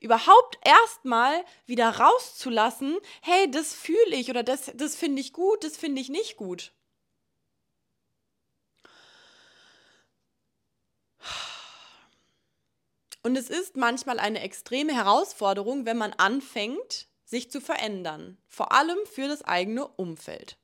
Überhaupt 0.01 0.59
erstmal 0.65 1.45
wieder 1.67 1.89
rauszulassen, 1.89 2.99
hey, 3.23 3.51
das 3.51 3.73
fühle 3.73 4.17
ich 4.17 4.31
oder 4.31 4.43
das, 4.43 4.73
das 4.75 4.97
finde 4.97 5.21
ich 5.21 5.33
gut, 5.33 5.65
das 5.65 5.77
finde 5.77 6.01
ich 6.01 6.09
nicht 6.09 6.37
gut. 6.37 6.73
Und 13.23 13.37
es 13.37 13.49
ist 13.49 13.77
manchmal 13.77 14.19
eine 14.19 14.41
extreme 14.41 14.95
Herausforderung, 14.95 15.87
wenn 15.87 15.97
man 15.97 16.13
anfängt, 16.15 17.09
sich 17.25 17.51
zu 17.51 17.61
verändern. 17.61 18.37
Vor 18.49 18.73
allem 18.73 18.99
für 19.05 19.29
das 19.29 19.43
eigene 19.43 19.87
Umfeld. 19.87 20.59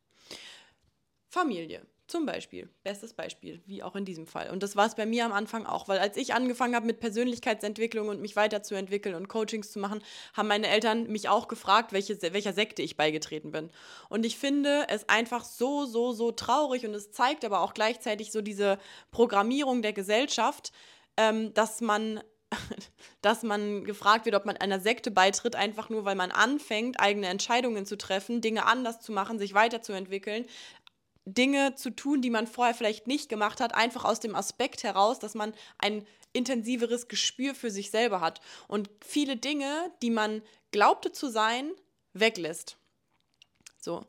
Familie. 1.29 1.87
Zum 2.09 2.25
Beispiel, 2.25 2.71
bestes 2.85 3.13
Beispiel, 3.13 3.61
wie 3.67 3.83
auch 3.83 3.95
in 3.95 4.07
diesem 4.07 4.27
Fall. 4.27 4.49
Und 4.49 4.63
das 4.63 4.77
war 4.77 4.87
es 4.87 4.95
bei 4.95 5.05
mir 5.05 5.27
am 5.27 5.33
Anfang 5.33 5.67
auch, 5.67 5.89
weil 5.89 5.99
als 5.99 6.17
ich 6.17 6.33
angefangen 6.33 6.75
habe 6.75 6.87
mit 6.87 7.01
Persönlichkeitsentwicklung 7.01 8.09
und 8.09 8.23
mich 8.23 8.35
weiterzuentwickeln 8.35 9.15
und 9.15 9.29
Coachings 9.29 9.71
zu 9.71 9.79
machen, 9.79 10.03
haben 10.33 10.49
meine 10.49 10.69
Eltern 10.69 11.07
mich 11.09 11.29
auch 11.29 11.49
gefragt, 11.49 11.93
welche, 11.93 12.21
welcher 12.33 12.55
Sekte 12.55 12.81
ich 12.81 12.97
beigetreten 12.97 13.51
bin. 13.51 13.71
Und 14.09 14.25
ich 14.25 14.39
finde 14.39 14.87
es 14.89 15.07
einfach 15.11 15.45
so, 15.45 15.85
so, 15.85 16.13
so 16.13 16.33
traurig 16.33 16.87
und 16.87 16.95
es 16.95 17.13
zeigt 17.13 17.45
aber 17.45 17.61
auch 17.61 17.75
gleichzeitig 17.75 18.33
so 18.33 18.41
diese 18.41 18.79
Programmierung 19.11 19.83
der 19.83 19.93
Gesellschaft, 19.93 20.73
ähm, 21.19 21.53
dass 21.53 21.83
man 21.83 22.23
dass 23.21 23.43
man 23.43 23.85
gefragt 23.85 24.25
wird, 24.25 24.35
ob 24.35 24.47
man 24.47 24.57
einer 24.57 24.81
Sekte 24.81 25.11
beitritt, 25.11 25.57
einfach 25.57 25.89
nur, 25.89 26.05
weil 26.05 26.15
man 26.15 26.31
anfängt, 26.31 27.01
eigene 27.01 27.29
Entscheidungen 27.29 27.87
zu 27.87 27.97
treffen, 27.97 28.41
Dinge 28.41 28.67
anders 28.67 29.01
zu 29.01 29.13
machen, 29.13 29.39
sich 29.39 29.55
weiterzuentwickeln, 29.55 30.47
Dinge 31.25 31.75
zu 31.75 31.91
tun, 31.91 32.23
die 32.23 32.31
man 32.31 32.47
vorher 32.47 32.75
vielleicht 32.75 33.07
nicht 33.07 33.29
gemacht 33.29 33.61
hat, 33.61 33.75
einfach 33.75 34.05
aus 34.05 34.21
dem 34.21 34.35
Aspekt 34.35 34.83
heraus, 34.83 35.19
dass 35.19 35.35
man 35.35 35.53
ein 35.79 36.07
intensiveres 36.33 37.09
Gespür 37.09 37.55
für 37.55 37.71
sich 37.71 37.91
selber 37.91 38.21
hat 38.21 38.41
und 38.67 38.91
viele 39.05 39.37
Dinge, 39.37 39.93
die 40.03 40.11
man 40.11 40.43
glaubte 40.71 41.13
zu 41.13 41.29
sein, 41.29 41.71
weglässt. 42.13 42.77
So. 43.79 44.05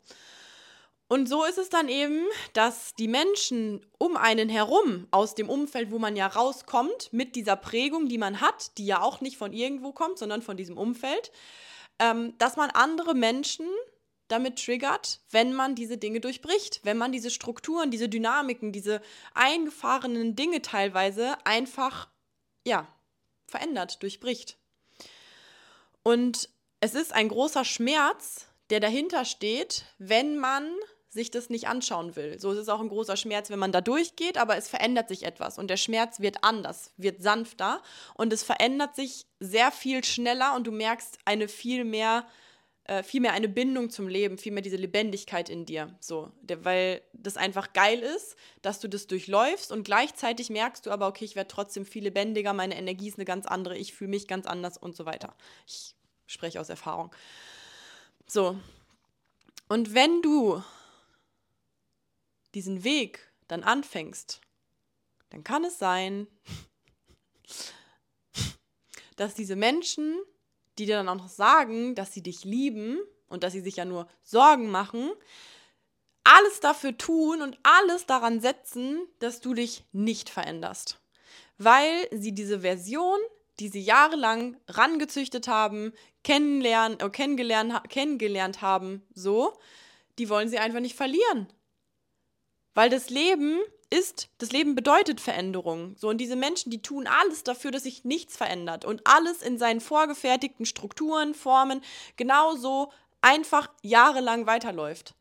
Und 1.09 1.27
so 1.27 1.43
ist 1.43 1.57
es 1.57 1.69
dann 1.69 1.89
eben, 1.89 2.23
dass 2.53 2.93
die 2.93 3.07
Menschen 3.07 3.83
um 3.97 4.15
einen 4.15 4.47
herum, 4.47 5.07
aus 5.09 5.33
dem 5.33 5.49
Umfeld, 5.49 5.89
wo 5.89 5.97
man 5.97 6.15
ja 6.15 6.27
rauskommt, 6.27 7.11
mit 7.11 7.35
dieser 7.35 7.55
Prägung, 7.55 8.07
die 8.07 8.19
man 8.19 8.41
hat, 8.41 8.77
die 8.77 8.85
ja 8.85 9.01
auch 9.01 9.19
nicht 9.19 9.35
von 9.35 9.51
irgendwo 9.51 9.91
kommt, 9.91 10.19
sondern 10.19 10.43
von 10.43 10.55
diesem 10.55 10.77
Umfeld, 10.77 11.31
ähm, 11.97 12.37
dass 12.37 12.57
man 12.57 12.69
andere 12.69 13.15
Menschen 13.15 13.65
damit 14.27 14.63
triggert, 14.63 15.21
wenn 15.31 15.55
man 15.55 15.73
diese 15.73 15.97
Dinge 15.97 16.19
durchbricht, 16.19 16.81
wenn 16.83 16.97
man 16.97 17.11
diese 17.11 17.31
Strukturen, 17.31 17.89
diese 17.89 18.07
Dynamiken, 18.07 18.71
diese 18.71 19.01
eingefahrenen 19.33 20.35
Dinge 20.35 20.61
teilweise 20.61 21.43
einfach, 21.43 22.07
ja, 22.67 22.87
verändert, 23.47 24.03
durchbricht. 24.03 24.59
Und 26.03 26.49
es 26.81 26.93
ist 26.93 27.13
ein 27.13 27.29
großer 27.29 27.65
Schmerz, 27.65 28.45
der 28.69 28.79
dahinter 28.79 29.25
steht, 29.25 29.85
wenn 29.97 30.37
man 30.37 30.71
sich 31.09 31.31
das 31.31 31.49
nicht 31.49 31.67
anschauen 31.67 32.15
will. 32.15 32.39
So 32.39 32.51
ist 32.51 32.59
es 32.59 32.69
auch 32.69 32.79
ein 32.79 32.89
großer 32.89 33.17
Schmerz, 33.17 33.49
wenn 33.49 33.59
man 33.59 33.71
da 33.71 33.81
durchgeht, 33.81 34.37
aber 34.37 34.57
es 34.57 34.69
verändert 34.69 35.09
sich 35.09 35.23
etwas 35.23 35.57
und 35.57 35.69
der 35.69 35.77
Schmerz 35.77 36.19
wird 36.19 36.43
anders, 36.43 36.91
wird 36.97 37.21
sanfter 37.21 37.81
und 38.13 38.31
es 38.31 38.43
verändert 38.43 38.95
sich 38.95 39.25
sehr 39.39 39.71
viel 39.71 40.03
schneller 40.03 40.55
und 40.55 40.67
du 40.67 40.71
merkst 40.71 41.17
eine 41.25 41.47
viel 41.47 41.83
mehr 41.83 42.25
äh, 42.89 43.03
viel 43.03 43.21
mehr 43.21 43.33
eine 43.33 43.47
Bindung 43.47 43.91
zum 43.91 44.07
Leben, 44.07 44.39
viel 44.39 44.51
mehr 44.51 44.63
diese 44.63 44.75
Lebendigkeit 44.75 45.47
in 45.47 45.65
dir. 45.65 45.95
So, 45.99 46.31
der, 46.41 46.65
weil 46.65 47.01
das 47.13 47.37
einfach 47.37 47.73
geil 47.73 47.99
ist, 47.99 48.35
dass 48.63 48.79
du 48.79 48.87
das 48.87 49.05
durchläufst 49.05 49.71
und 49.71 49.83
gleichzeitig 49.83 50.49
merkst 50.49 50.87
du 50.87 50.91
aber, 50.91 51.07
okay, 51.07 51.25
ich 51.25 51.35
werde 51.35 51.49
trotzdem 51.49 51.85
viel 51.85 52.03
lebendiger, 52.03 52.51
meine 52.51 52.75
Energie 52.75 53.07
ist 53.07 53.19
eine 53.19 53.25
ganz 53.25 53.45
andere, 53.45 53.77
ich 53.77 53.93
fühle 53.93 54.09
mich 54.09 54.27
ganz 54.27 54.47
anders 54.47 54.75
und 54.77 54.95
so 54.95 55.05
weiter. 55.05 55.35
Ich 55.67 55.93
spreche 56.25 56.59
aus 56.59 56.69
Erfahrung. 56.69 57.11
So. 58.25 58.57
Und 59.67 59.93
wenn 59.93 60.23
du 60.23 60.63
diesen 62.55 62.83
Weg 62.83 63.31
dann 63.47 63.63
anfängst, 63.63 64.41
dann 65.29 65.43
kann 65.43 65.63
es 65.63 65.79
sein, 65.79 66.27
dass 69.15 69.35
diese 69.35 69.55
Menschen 69.55 70.19
die 70.79 70.85
dir 70.85 70.95
dann 70.95 71.09
auch 71.09 71.15
noch 71.15 71.29
sagen, 71.29 71.93
dass 71.93 72.13
sie 72.13 72.23
dich 72.23 72.45
lieben 72.45 72.99
und 73.27 73.43
dass 73.43 73.53
sie 73.53 73.61
sich 73.61 73.75
ja 73.75 73.85
nur 73.85 74.07
Sorgen 74.23 74.71
machen, 74.71 75.11
alles 76.23 76.59
dafür 76.61 76.97
tun 76.97 77.41
und 77.41 77.57
alles 77.63 78.05
daran 78.05 78.39
setzen, 78.39 78.99
dass 79.19 79.41
du 79.41 79.53
dich 79.53 79.83
nicht 79.91 80.29
veränderst. 80.29 80.99
Weil 81.57 82.07
sie 82.11 82.33
diese 82.33 82.61
Version, 82.61 83.19
die 83.59 83.67
sie 83.67 83.81
jahrelang 83.81 84.57
rangezüchtet 84.67 85.47
haben, 85.47 85.91
kennenlernen, 86.23 86.99
äh, 86.99 87.09
kennengelernt, 87.09 87.89
kennengelernt 87.89 88.61
haben, 88.61 89.05
so, 89.13 89.53
die 90.17 90.29
wollen 90.29 90.49
sie 90.49 90.59
einfach 90.59 90.79
nicht 90.79 90.95
verlieren. 90.95 91.51
Weil 92.73 92.89
das 92.89 93.09
Leben 93.09 93.59
ist, 93.89 94.29
das 94.37 94.51
Leben 94.51 94.75
bedeutet 94.75 95.19
Veränderung. 95.19 95.95
So, 95.97 96.09
und 96.09 96.19
diese 96.19 96.35
Menschen, 96.35 96.69
die 96.69 96.81
tun 96.81 97.07
alles 97.07 97.43
dafür, 97.43 97.71
dass 97.71 97.83
sich 97.83 98.03
nichts 98.03 98.37
verändert 98.37 98.85
und 98.85 99.01
alles 99.05 99.41
in 99.41 99.57
seinen 99.57 99.81
vorgefertigten 99.81 100.65
Strukturen, 100.65 101.33
Formen 101.33 101.81
genauso 102.15 102.91
einfach 103.21 103.69
jahrelang 103.81 104.45
weiterläuft. 104.45 105.15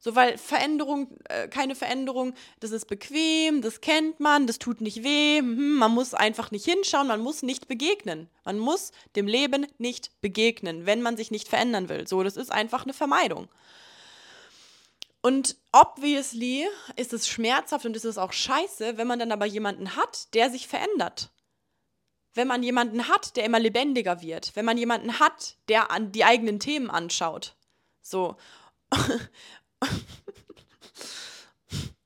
So, 0.00 0.14
weil 0.14 0.38
Veränderung, 0.38 1.08
äh, 1.28 1.48
keine 1.48 1.74
Veränderung, 1.74 2.34
das 2.60 2.70
ist 2.70 2.86
bequem, 2.86 3.62
das 3.62 3.80
kennt 3.80 4.20
man, 4.20 4.46
das 4.46 4.60
tut 4.60 4.80
nicht 4.80 5.02
weh, 5.02 5.38
hm, 5.38 5.74
man 5.74 5.90
muss 5.90 6.14
einfach 6.14 6.52
nicht 6.52 6.64
hinschauen, 6.64 7.08
man 7.08 7.20
muss 7.20 7.42
nicht 7.42 7.66
begegnen. 7.66 8.28
Man 8.44 8.60
muss 8.60 8.92
dem 9.16 9.26
Leben 9.26 9.66
nicht 9.78 10.12
begegnen, 10.20 10.86
wenn 10.86 11.02
man 11.02 11.16
sich 11.16 11.32
nicht 11.32 11.48
verändern 11.48 11.88
will. 11.88 12.06
So, 12.06 12.22
das 12.22 12.36
ist 12.36 12.52
einfach 12.52 12.84
eine 12.84 12.92
Vermeidung. 12.92 13.48
Und 15.20 15.56
obviously 15.72 16.66
ist 16.96 17.12
es 17.12 17.28
schmerzhaft 17.28 17.84
und 17.84 17.96
ist 17.96 18.04
es 18.04 18.18
auch 18.18 18.32
scheiße, 18.32 18.96
wenn 18.96 19.06
man 19.06 19.18
dann 19.18 19.32
aber 19.32 19.46
jemanden 19.46 19.96
hat, 19.96 20.32
der 20.34 20.50
sich 20.50 20.68
verändert. 20.68 21.30
Wenn 22.34 22.46
man 22.46 22.62
jemanden 22.62 23.08
hat, 23.08 23.36
der 23.36 23.44
immer 23.44 23.58
lebendiger 23.58 24.22
wird. 24.22 24.54
Wenn 24.54 24.64
man 24.64 24.78
jemanden 24.78 25.18
hat, 25.18 25.56
der 25.68 25.90
an 25.90 26.12
die 26.12 26.24
eigenen 26.24 26.60
Themen 26.60 26.88
anschaut. 26.90 27.56
So. 28.00 28.36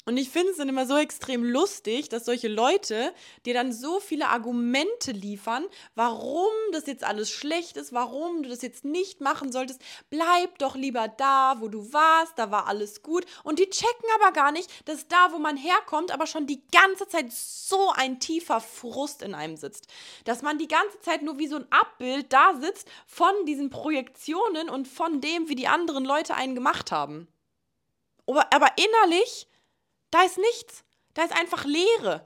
Und 0.05 0.17
ich 0.17 0.31
finde 0.31 0.51
es 0.51 0.57
dann 0.57 0.69
immer 0.69 0.85
so 0.85 0.97
extrem 0.97 1.45
lustig, 1.45 2.09
dass 2.09 2.25
solche 2.25 2.49
Leute 2.49 3.15
dir 3.47 3.55
dann 3.55 3.73
so 3.73 4.01
viele 4.01 4.31
Argumente 4.31 5.13
liefern, 5.13 5.65
warum 5.95 6.51
das 6.73 6.89
jetzt 6.89 7.05
alles 7.05 7.31
schlecht 7.31 7.77
ist, 7.77 7.93
warum 7.93 8.43
du 8.43 8.49
das 8.49 8.63
jetzt 8.63 8.85
nicht 8.85 9.21
machen 9.21 9.53
solltest. 9.53 9.81
Bleib 10.11 10.59
doch 10.59 10.75
lieber 10.75 11.07
da, 11.07 11.55
wo 11.61 11.69
du 11.69 11.93
warst, 11.93 12.37
da 12.37 12.51
war 12.51 12.67
alles 12.67 13.03
gut. 13.03 13.27
Und 13.45 13.61
die 13.61 13.71
checken 13.71 14.09
aber 14.17 14.33
gar 14.33 14.51
nicht, 14.51 14.69
dass 14.89 15.07
da, 15.07 15.31
wo 15.31 15.39
man 15.39 15.57
herkommt, 15.57 16.11
aber 16.11 16.27
schon 16.27 16.49
die 16.49 16.67
ganze 16.73 17.07
Zeit 17.07 17.33
so 17.33 17.91
ein 17.91 18.19
tiefer 18.19 18.61
Frust 18.61 19.23
in 19.23 19.37
einem 19.37 19.57
sitzt. 19.57 19.87
Dass 20.25 20.43
man 20.43 20.59
die 20.59 20.69
ganze 20.69 20.99
Zeit 21.01 21.23
nur 21.23 21.39
wie 21.39 21.47
so 21.47 21.55
ein 21.57 21.71
Abbild 21.71 22.33
da 22.33 22.55
sitzt 22.61 22.89
von 23.07 23.33
diesen 23.47 23.71
Projektionen 23.71 24.69
und 24.69 24.89
von 24.89 25.21
dem, 25.21 25.49
wie 25.49 25.55
die 25.55 25.69
anderen 25.69 26.05
Leute 26.05 26.35
einen 26.35 26.57
gemacht 26.57 26.91
haben. 26.91 27.29
Aber 28.27 28.73
innerlich 28.77 29.47
da 30.13 30.23
ist 30.23 30.39
nichts. 30.39 30.85
Da 31.15 31.25
ist 31.25 31.33
einfach 31.33 31.65
Leere. 31.65 32.25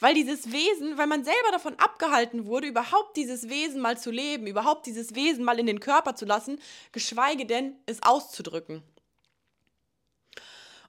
Weil 0.00 0.14
dieses 0.14 0.52
Wesen, 0.52 0.98
weil 0.98 1.06
man 1.06 1.24
selber 1.24 1.50
davon 1.52 1.78
abgehalten 1.78 2.46
wurde, 2.46 2.66
überhaupt 2.66 3.16
dieses 3.16 3.48
Wesen 3.48 3.80
mal 3.80 3.98
zu 3.98 4.10
leben, 4.10 4.46
überhaupt 4.46 4.86
dieses 4.86 5.14
Wesen 5.14 5.44
mal 5.44 5.58
in 5.58 5.66
den 5.66 5.80
Körper 5.80 6.14
zu 6.14 6.24
lassen, 6.24 6.60
geschweige 6.92 7.46
denn 7.46 7.76
es 7.86 8.02
auszudrücken. 8.02 8.82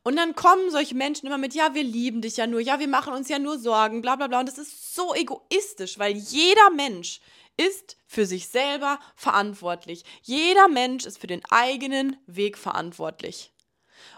Und 0.03 0.17
dann 0.17 0.35
kommen 0.35 0.69
solche 0.69 0.95
Menschen 0.95 1.25
immer 1.27 1.37
mit, 1.37 1.55
ja, 1.55 1.73
wir 1.73 1.83
lieben 1.83 2.21
dich 2.21 2.37
ja 2.37 2.45
nur, 2.45 2.59
ja, 2.59 2.79
wir 2.79 2.87
machen 2.87 3.13
uns 3.13 3.29
ja 3.29 3.39
nur 3.39 3.57
Sorgen, 3.57 4.01
bla 4.01 4.15
bla 4.15 4.27
bla. 4.27 4.39
Und 4.39 4.47
das 4.47 4.57
ist 4.57 4.93
so 4.93 5.15
egoistisch, 5.15 5.97
weil 5.97 6.15
jeder 6.15 6.69
Mensch 6.71 7.21
ist 7.57 7.97
für 8.05 8.25
sich 8.25 8.47
selber 8.49 8.99
verantwortlich. 9.15 10.03
Jeder 10.21 10.67
Mensch 10.67 11.05
ist 11.05 11.19
für 11.19 11.27
den 11.27 11.41
eigenen 11.49 12.17
Weg 12.27 12.57
verantwortlich. 12.57 13.51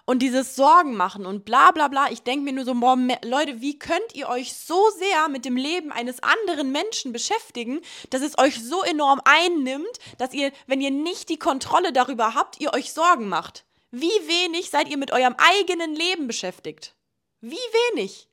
Und 0.06 0.20
dieses 0.20 0.56
Sorgen 0.56 0.96
machen 0.96 1.26
und 1.26 1.46
bla 1.46 1.72
bla 1.72 1.88
bla, 1.88 2.12
ich 2.12 2.24
denke 2.24 2.46
mir 2.46 2.54
nur 2.54 2.66
so, 2.66 2.74
boah, 2.74 2.98
Leute, 3.24 3.62
wie 3.62 3.78
könnt 3.78 4.16
ihr 4.16 4.30
euch 4.30 4.54
so 4.54 4.90
sehr 4.98 5.28
mit 5.28 5.46
dem 5.46 5.58
Leben 5.58 5.92
eines 5.92 6.24
anderen 6.24 6.72
Menschen 6.72 7.12
beschäftigen, 7.12 7.82
dass 8.10 8.22
es 8.22 8.38
euch 8.38 8.64
so 8.64 8.84
enorm 8.84 9.22
einnimmt, 9.26 10.00
dass 10.18 10.34
ihr, 10.34 10.52
wenn 10.66 10.82
ihr 10.82 10.92
nicht 10.92 11.30
die 11.30 11.40
Kontrolle 11.40 11.92
darüber 11.92 12.36
habt, 12.36 12.62
ihr 12.62 12.74
euch 12.74 12.94
Sorgen 12.94 13.28
macht? 13.28 13.66
Wie 13.92 14.08
wenig 14.08 14.70
seid 14.70 14.90
ihr 14.90 14.98
mit 14.98 15.12
eurem 15.12 15.36
eigenen 15.38 15.96
Leben 15.96 16.28
beschäftigt? 16.28 16.96
Wie 17.42 17.56
wenig? 17.56 18.28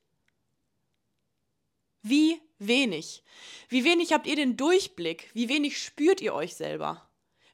Wie 2.01 2.41
wenig? 2.59 3.23
Wie 3.69 3.83
wenig 3.83 4.13
habt 4.13 4.27
ihr 4.27 4.35
den 4.35 4.57
Durchblick? 4.57 5.29
Wie 5.33 5.49
wenig 5.49 5.81
spürt 5.81 6.21
ihr 6.21 6.33
euch 6.33 6.55
selber? 6.55 7.09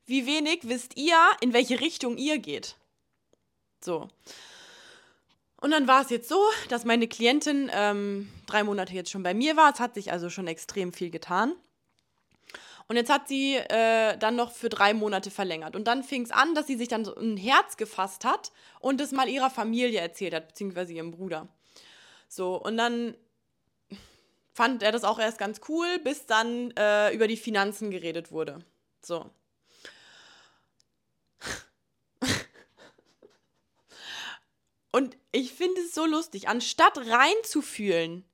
Wie 0.06 0.26
wenig 0.26 0.60
wisst 0.64 0.98
ihr, 0.98 1.18
in 1.42 1.54
welche 1.54 1.80
Richtung 1.80 2.18
ihr 2.18 2.38
geht? 2.38 2.76
So. 3.84 4.08
Und 5.62 5.72
dann 5.72 5.88
war 5.88 6.02
es 6.02 6.10
jetzt 6.10 6.28
so, 6.28 6.42
dass 6.70 6.86
meine 6.86 7.08
Klientin 7.08 7.70
ähm, 7.74 8.32
drei 8.48 8.64
Monate 8.64 8.94
jetzt 8.94 9.12
schon 9.12 9.24
bei 9.24 9.34
mir 9.34 9.56
war. 9.56 9.72
Es 9.72 9.80
hat 9.80 9.94
sich 9.94 10.12
also 10.12 10.30
schon 10.30 10.48
extrem 10.48 10.92
viel 10.92 11.12
getan. 11.12 11.54
Und 12.88 12.98
jetzt 12.98 13.12
hat 13.12 13.28
sie 13.28 13.56
äh, 13.56 14.18
dann 14.18 14.36
noch 14.36 14.52
für 14.52 14.70
drei 14.70 14.94
Monate 14.94 15.32
verlängert. 15.32 15.76
Und 15.76 15.86
dann 15.86 16.04
fing 16.04 16.24
es 16.24 16.32
an, 16.32 16.56
dass 16.56 16.68
sie 16.68 16.76
sich 16.76 16.88
dann 16.88 17.06
so 17.06 17.16
ein 17.16 17.38
Herz 17.38 17.78
gefasst 17.78 18.26
hat 18.26 18.52
und 18.80 19.00
es 19.00 19.12
mal 19.12 19.30
ihrer 19.30 19.50
Familie 19.50 20.00
erzählt 20.02 20.34
hat, 20.34 20.48
beziehungsweise 20.48 20.94
ihrem 20.94 21.12
Bruder. 21.12 21.48
So, 22.28 22.56
und 22.62 22.76
dann 22.76 23.16
fand 24.54 24.84
er 24.84 24.92
das 24.92 25.04
auch 25.04 25.20
erst 25.20 25.38
ganz 25.38 25.62
cool, 25.70 26.00
bis 26.04 26.26
dann 26.26 26.72
äh, 26.72 27.14
über 27.14 27.28
die 27.28 27.38
Finanzen 27.38 27.92
geredet 27.92 28.32
wurde. 28.32 28.60
So. 29.02 29.30
Und 34.92 35.18
ich 35.32 35.54
finde 35.54 35.82
es 35.82 35.94
so 35.94 36.06
lustig, 36.06 36.48
anstatt 36.48 36.98
reinzufühlen 36.98 38.26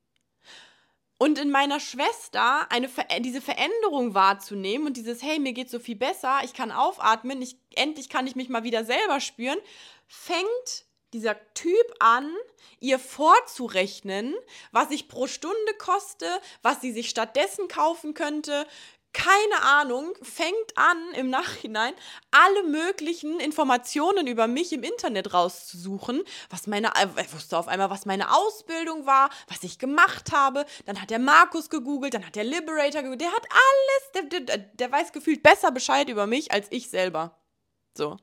und 1.20 1.40
in 1.40 1.50
meiner 1.50 1.80
Schwester 1.80 2.72
eine 2.72 2.90
Ver 2.90 3.06
diese 3.20 3.42
Veränderung 3.42 4.14
wahrzunehmen 4.14 4.88
und 4.88 4.98
dieses, 4.98 5.24
hey, 5.24 5.40
mir 5.40 5.54
geht 5.54 5.70
so 5.70 5.80
viel 5.80 5.96
besser, 5.96 6.40
ich 6.44 6.54
kann 6.54 6.72
aufatmen, 6.72 7.42
ich, 7.42 7.58
endlich 7.76 8.10
kann 8.10 8.28
ich 8.28 8.36
mich 8.36 8.50
mal 8.50 8.64
wieder 8.64 8.86
selber 8.86 9.20
spüren, 9.20 9.58
fängt 10.08 10.86
dieser 11.14 11.38
Typ 11.54 11.96
an, 12.00 12.32
ihr 12.80 13.00
vorzurechnen, 13.00 14.36
was 14.72 14.92
ich 14.92 15.08
pro 15.08 15.26
Stunde 15.26 15.74
koste, 15.80 16.28
was 16.62 16.82
sie 16.82 16.92
sich 16.92 17.10
stattdessen 17.10 17.68
kaufen 17.68 18.14
könnte, 18.14 18.68
keine 19.18 19.64
Ahnung, 19.64 20.14
fängt 20.22 20.76
an 20.76 20.98
im 21.16 21.32
Nachhinein 21.32 21.94
alle 22.30 22.64
möglichen 22.64 23.40
Informationen 23.40 24.28
über 24.28 24.48
mich 24.48 24.72
im 24.74 24.84
Internet 24.84 25.34
rauszusuchen, 25.34 26.22
was 26.52 26.68
meine, 26.68 26.92
er 26.96 27.34
wusste 27.34 27.58
auf 27.58 27.68
einmal, 27.68 27.90
was 27.90 28.06
meine 28.06 28.32
Ausbildung 28.32 29.08
war, 29.08 29.32
was 29.48 29.64
ich 29.64 29.80
gemacht 29.80 30.32
habe, 30.32 30.66
dann 30.86 31.02
hat 31.02 31.10
der 31.10 31.18
Markus 31.18 31.72
gegoogelt, 31.72 32.14
dann 32.14 32.28
hat 32.28 32.36
der 32.36 32.44
Liberator 32.44 33.02
gegoogelt, 33.02 33.22
der 33.22 33.32
hat 33.32 33.48
alles, 33.52 34.30
der, 34.30 34.40
der, 34.42 34.58
der 34.60 34.92
weiß 34.92 35.12
gefühlt 35.12 35.42
besser 35.42 35.72
Bescheid 35.72 36.10
über 36.10 36.28
mich 36.28 36.52
als 36.52 36.68
ich 36.70 36.90
selber. 36.90 37.36
So. 37.96 38.18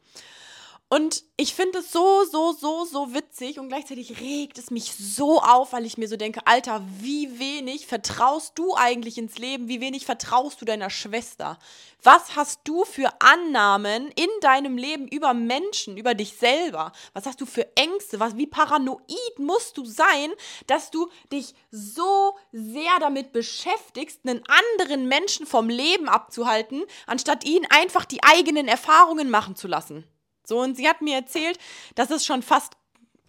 Und 0.94 1.24
ich 1.36 1.54
finde 1.54 1.80
es 1.80 1.90
so, 1.90 2.22
so, 2.22 2.52
so, 2.52 2.84
so 2.84 3.14
witzig 3.14 3.58
und 3.58 3.66
gleichzeitig 3.66 4.20
regt 4.20 4.58
es 4.58 4.70
mich 4.70 4.92
so 4.92 5.40
auf, 5.40 5.72
weil 5.72 5.86
ich 5.86 5.98
mir 5.98 6.06
so 6.06 6.16
denke, 6.16 6.46
Alter, 6.46 6.86
wie 7.00 7.40
wenig 7.40 7.88
vertraust 7.88 8.56
du 8.56 8.76
eigentlich 8.76 9.18
ins 9.18 9.36
Leben? 9.36 9.66
Wie 9.66 9.80
wenig 9.80 10.06
vertraust 10.06 10.60
du 10.60 10.64
deiner 10.64 10.90
Schwester? 10.90 11.58
Was 12.04 12.36
hast 12.36 12.60
du 12.62 12.84
für 12.84 13.08
Annahmen 13.18 14.12
in 14.14 14.28
deinem 14.40 14.78
Leben 14.78 15.08
über 15.08 15.34
Menschen, 15.34 15.96
über 15.96 16.14
dich 16.14 16.36
selber? 16.36 16.92
Was 17.12 17.26
hast 17.26 17.40
du 17.40 17.46
für 17.46 17.76
Ängste? 17.76 18.20
Was, 18.20 18.36
wie 18.36 18.46
paranoid 18.46 19.38
musst 19.38 19.76
du 19.76 19.84
sein, 19.84 20.30
dass 20.68 20.92
du 20.92 21.10
dich 21.32 21.56
so 21.72 22.36
sehr 22.52 23.00
damit 23.00 23.32
beschäftigst, 23.32 24.20
einen 24.24 24.44
anderen 24.46 25.08
Menschen 25.08 25.44
vom 25.44 25.68
Leben 25.68 26.08
abzuhalten, 26.08 26.84
anstatt 27.08 27.44
ihn 27.44 27.66
einfach 27.68 28.04
die 28.04 28.22
eigenen 28.22 28.68
Erfahrungen 28.68 29.28
machen 29.28 29.56
zu 29.56 29.66
lassen? 29.66 30.04
So, 30.44 30.60
und 30.60 30.76
sie 30.76 30.88
hat 30.88 31.00
mir 31.00 31.16
erzählt, 31.16 31.58
dass 31.94 32.10
es 32.10 32.24
schon 32.26 32.42
fast, 32.42 32.74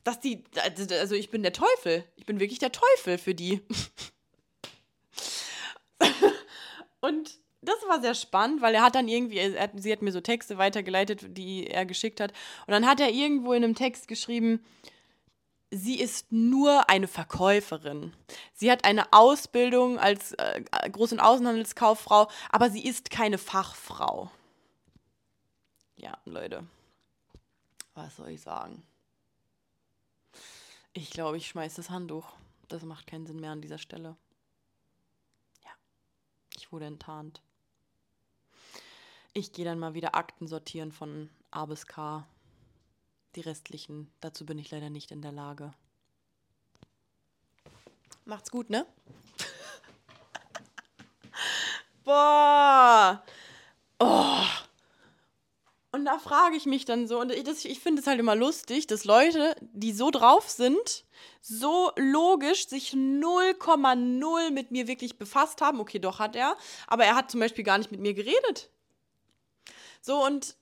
dass 0.04 0.19
die, 0.19 0.43
also 0.91 1.15
ich 1.15 1.32
bin 1.32 1.43
der 1.43 1.54
Teufel. 1.54 2.04
Ich 2.17 2.25
bin 2.25 2.39
wirklich 2.39 2.60
der 2.60 2.71
Teufel 2.71 3.17
für 3.17 3.34
die. 3.34 3.62
und 7.01 7.39
das 7.62 7.75
war 7.88 8.01
sehr 8.01 8.13
spannend, 8.13 8.62
weil 8.62 8.75
er 8.75 8.84
hat 8.84 8.95
dann 8.95 9.08
irgendwie, 9.08 9.38
er, 9.38 9.71
sie 9.75 9.91
hat 9.91 10.01
mir 10.01 10.12
so 10.12 10.21
Texte 10.21 10.58
weitergeleitet, 10.58 11.38
die 11.38 11.67
er 11.67 11.86
geschickt 11.86 12.19
hat. 12.19 12.32
Und 12.67 12.71
dann 12.71 12.86
hat 12.86 12.99
er 12.99 13.10
irgendwo 13.10 13.54
in 13.54 13.63
einem 13.63 13.75
Text 13.75 14.08
geschrieben, 14.08 14.63
sie 15.71 15.99
ist 15.99 16.32
nur 16.32 16.89
eine 16.89 17.08
Verkäuferin. 17.08 18.13
Sie 18.54 18.69
hat 18.69 18.86
eine 18.86 19.12
Ausbildung 19.13 19.97
als 19.97 20.34
äh, 20.34 20.62
Groß- 20.89 21.13
und 21.13 21.19
Außenhandelskauffrau, 21.21 22.30
aber 22.49 22.69
sie 22.69 22.86
ist 22.86 23.10
keine 23.10 23.38
Fachfrau. 23.38 24.30
Ja, 25.95 26.17
Leute 26.25 26.65
was 27.95 28.17
soll 28.17 28.29
ich 28.29 28.41
sagen? 28.41 28.86
Ich 30.93 31.10
glaube, 31.10 31.38
ich 31.38 31.47
schmeiße 31.47 31.77
das 31.77 31.89
Handtuch. 31.89 32.31
Das 32.67 32.84
macht 32.84 33.08
keinen 33.08 33.25
Sinn 33.25 33.39
mehr 33.39 33.51
an 33.51 33.62
dieser 33.62 33.77
Stelle. 33.77 34.15
Ja, 35.63 35.71
ich 36.55 36.71
wurde 36.71 36.86
enttarnt. 36.86 37.41
Ich 39.34 39.51
gehe 39.51 39.65
dann 39.65 39.79
mal 39.79 39.93
wieder 39.93 40.15
Akten 40.15 40.47
sortieren 40.47 40.91
von 40.91 41.29
A 41.51 41.65
bis 41.65 41.88
K. 41.88 42.25
Die 43.36 43.41
restlichen, 43.41 44.10
dazu 44.21 44.45
bin 44.45 44.58
ich 44.58 44.71
leider 44.71 44.89
nicht 44.89 45.12
in 45.12 45.21
der 45.21 45.34
Lage. 45.34 45.73
Macht's 48.23 48.49
gut, 48.49 48.69
ne? 48.69 48.88
Boah. 52.05 53.23
Oh. 53.99 54.45
Und 55.91 56.05
da 56.05 56.14
frage 56.25 56.55
ich 56.55 56.65
mich 56.65 56.85
dann 56.85 57.07
so, 57.07 57.19
und 57.19 57.31
ich, 57.31 57.69
ich 57.69 57.79
finde 57.79 58.01
es 58.01 58.07
halt 58.07 58.19
immer 58.19 58.35
lustig, 58.35 58.88
dass 58.88 59.05
Leute, 59.05 59.55
die 59.61 59.93
so 59.93 60.09
drauf 60.09 60.49
sind, 60.49 61.05
so 61.39 61.91
logisch 61.97 62.67
sich 62.67 62.93
0,0 62.93 64.49
mit 64.49 64.71
mir 64.71 64.88
wirklich 64.88 65.19
befasst 65.19 65.61
haben. 65.61 65.79
Okay, 65.79 65.99
doch 65.99 66.17
hat 66.17 66.35
er, 66.35 66.57
aber 66.88 67.05
er 67.05 67.15
hat 67.15 67.29
zum 67.29 67.39
Beispiel 67.41 67.63
gar 67.63 67.77
nicht 67.77 67.91
mit 67.91 68.01
mir 68.01 68.15
geredet. 68.15 68.69
So, 70.01 70.25
und 70.25 70.55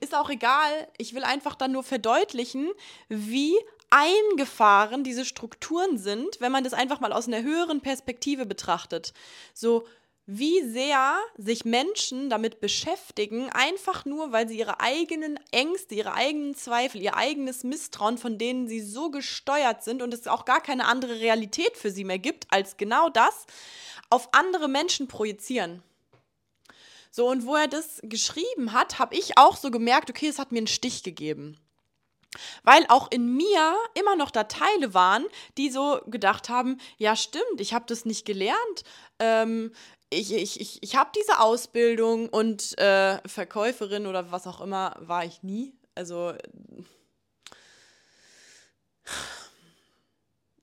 ist 0.00 0.14
auch 0.14 0.30
egal. 0.30 0.88
Ich 0.96 1.14
will 1.14 1.22
einfach 1.22 1.54
dann 1.54 1.72
nur 1.72 1.84
verdeutlichen, 1.84 2.70
wie 3.08 3.54
eingefahren 3.90 5.04
diese 5.04 5.26
Strukturen 5.26 5.98
sind, 5.98 6.40
wenn 6.40 6.50
man 6.50 6.64
das 6.64 6.72
einfach 6.72 7.00
mal 7.00 7.12
aus 7.12 7.28
einer 7.28 7.42
höheren 7.42 7.82
Perspektive 7.82 8.46
betrachtet. 8.46 9.12
So, 9.52 9.86
wie 10.26 10.62
sehr 10.62 11.18
sich 11.36 11.64
Menschen 11.64 12.30
damit 12.30 12.60
beschäftigen, 12.60 13.50
einfach 13.50 14.04
nur, 14.04 14.30
weil 14.30 14.48
sie 14.48 14.58
ihre 14.58 14.80
eigenen 14.80 15.38
Ängste, 15.50 15.96
ihre 15.96 16.14
eigenen 16.14 16.54
Zweifel, 16.54 17.02
ihr 17.02 17.16
eigenes 17.16 17.64
Misstrauen, 17.64 18.18
von 18.18 18.38
denen 18.38 18.68
sie 18.68 18.80
so 18.80 19.10
gesteuert 19.10 19.82
sind 19.82 20.00
und 20.00 20.14
es 20.14 20.28
auch 20.28 20.44
gar 20.44 20.60
keine 20.60 20.86
andere 20.86 21.18
Realität 21.18 21.76
für 21.76 21.90
sie 21.90 22.04
mehr 22.04 22.20
gibt, 22.20 22.46
als 22.52 22.76
genau 22.76 23.08
das, 23.08 23.46
auf 24.10 24.28
andere 24.32 24.68
Menschen 24.68 25.08
projizieren. 25.08 25.82
So, 27.10 27.28
und 27.28 27.44
wo 27.44 27.56
er 27.56 27.68
das 27.68 28.00
geschrieben 28.02 28.72
hat, 28.72 28.98
habe 28.98 29.16
ich 29.16 29.36
auch 29.36 29.56
so 29.56 29.70
gemerkt, 29.70 30.08
okay, 30.08 30.28
es 30.28 30.38
hat 30.38 30.52
mir 30.52 30.58
einen 30.58 30.66
Stich 30.66 31.02
gegeben. 31.02 31.58
Weil 32.62 32.86
auch 32.88 33.10
in 33.10 33.36
mir 33.36 33.76
immer 33.94 34.16
noch 34.16 34.30
da 34.30 34.44
Teile 34.44 34.94
waren, 34.94 35.26
die 35.58 35.70
so 35.70 36.00
gedacht 36.06 36.48
haben, 36.48 36.78
ja 36.96 37.14
stimmt, 37.14 37.60
ich 37.60 37.74
habe 37.74 37.84
das 37.86 38.06
nicht 38.06 38.24
gelernt, 38.24 38.84
ähm, 39.18 39.72
ich, 40.12 40.32
ich, 40.32 40.60
ich, 40.60 40.82
ich 40.82 40.96
habe 40.96 41.10
diese 41.16 41.40
Ausbildung 41.40 42.28
und 42.28 42.78
äh, 42.78 43.26
Verkäuferin 43.26 44.06
oder 44.06 44.30
was 44.30 44.46
auch 44.46 44.60
immer 44.60 44.96
war 45.00 45.24
ich 45.24 45.42
nie. 45.42 45.74
Also 45.94 46.34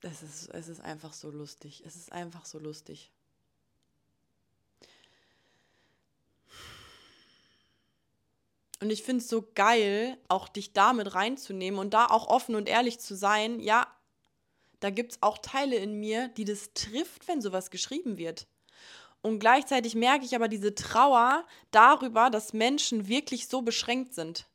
es 0.02 0.22
ist, 0.22 0.48
es 0.50 0.68
ist 0.68 0.80
einfach 0.80 1.12
so 1.12 1.30
lustig. 1.30 1.82
Es 1.86 1.96
ist 1.96 2.12
einfach 2.12 2.44
so 2.46 2.58
lustig. 2.58 3.10
Und 8.80 8.90
ich 8.90 9.02
finde 9.02 9.22
es 9.22 9.28
so 9.28 9.46
geil, 9.54 10.16
auch 10.28 10.48
dich 10.48 10.72
damit 10.72 11.14
reinzunehmen 11.14 11.78
und 11.78 11.92
da 11.92 12.06
auch 12.06 12.28
offen 12.28 12.54
und 12.54 12.66
ehrlich 12.66 12.98
zu 12.98 13.14
sein. 13.14 13.60
Ja, 13.60 13.86
da 14.80 14.88
gibt 14.88 15.12
es 15.12 15.22
auch 15.22 15.36
Teile 15.36 15.76
in 15.76 16.00
mir, 16.00 16.28
die 16.28 16.46
das 16.46 16.72
trifft, 16.72 17.28
wenn 17.28 17.42
sowas 17.42 17.70
geschrieben 17.70 18.16
wird. 18.16 18.46
Und 19.22 19.38
gleichzeitig 19.38 19.94
merke 19.94 20.24
ich 20.24 20.34
aber 20.34 20.48
diese 20.48 20.74
Trauer 20.74 21.44
darüber, 21.70 22.30
dass 22.30 22.52
Menschen 22.52 23.08
wirklich 23.08 23.48
so 23.48 23.62
beschränkt 23.62 24.14
sind. 24.14 24.46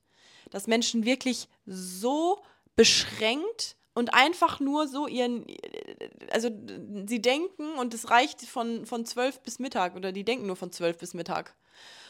Dass 0.49 0.67
Menschen 0.67 1.05
wirklich 1.05 1.47
so 1.65 2.43
beschränkt 2.75 3.75
und 3.93 4.13
einfach 4.13 4.59
nur 4.59 4.87
so 4.87 5.07
ihren, 5.07 5.45
also 6.31 6.49
sie 7.07 7.21
denken 7.21 7.73
und 7.75 7.93
es 7.93 8.09
reicht 8.09 8.41
von, 8.41 8.85
von 8.85 9.05
12 9.05 9.39
bis 9.41 9.59
Mittag 9.59 9.95
oder 9.95 10.11
die 10.11 10.25
denken 10.25 10.47
nur 10.47 10.55
von 10.55 10.71
12 10.71 10.97
bis 10.97 11.13
Mittag 11.13 11.55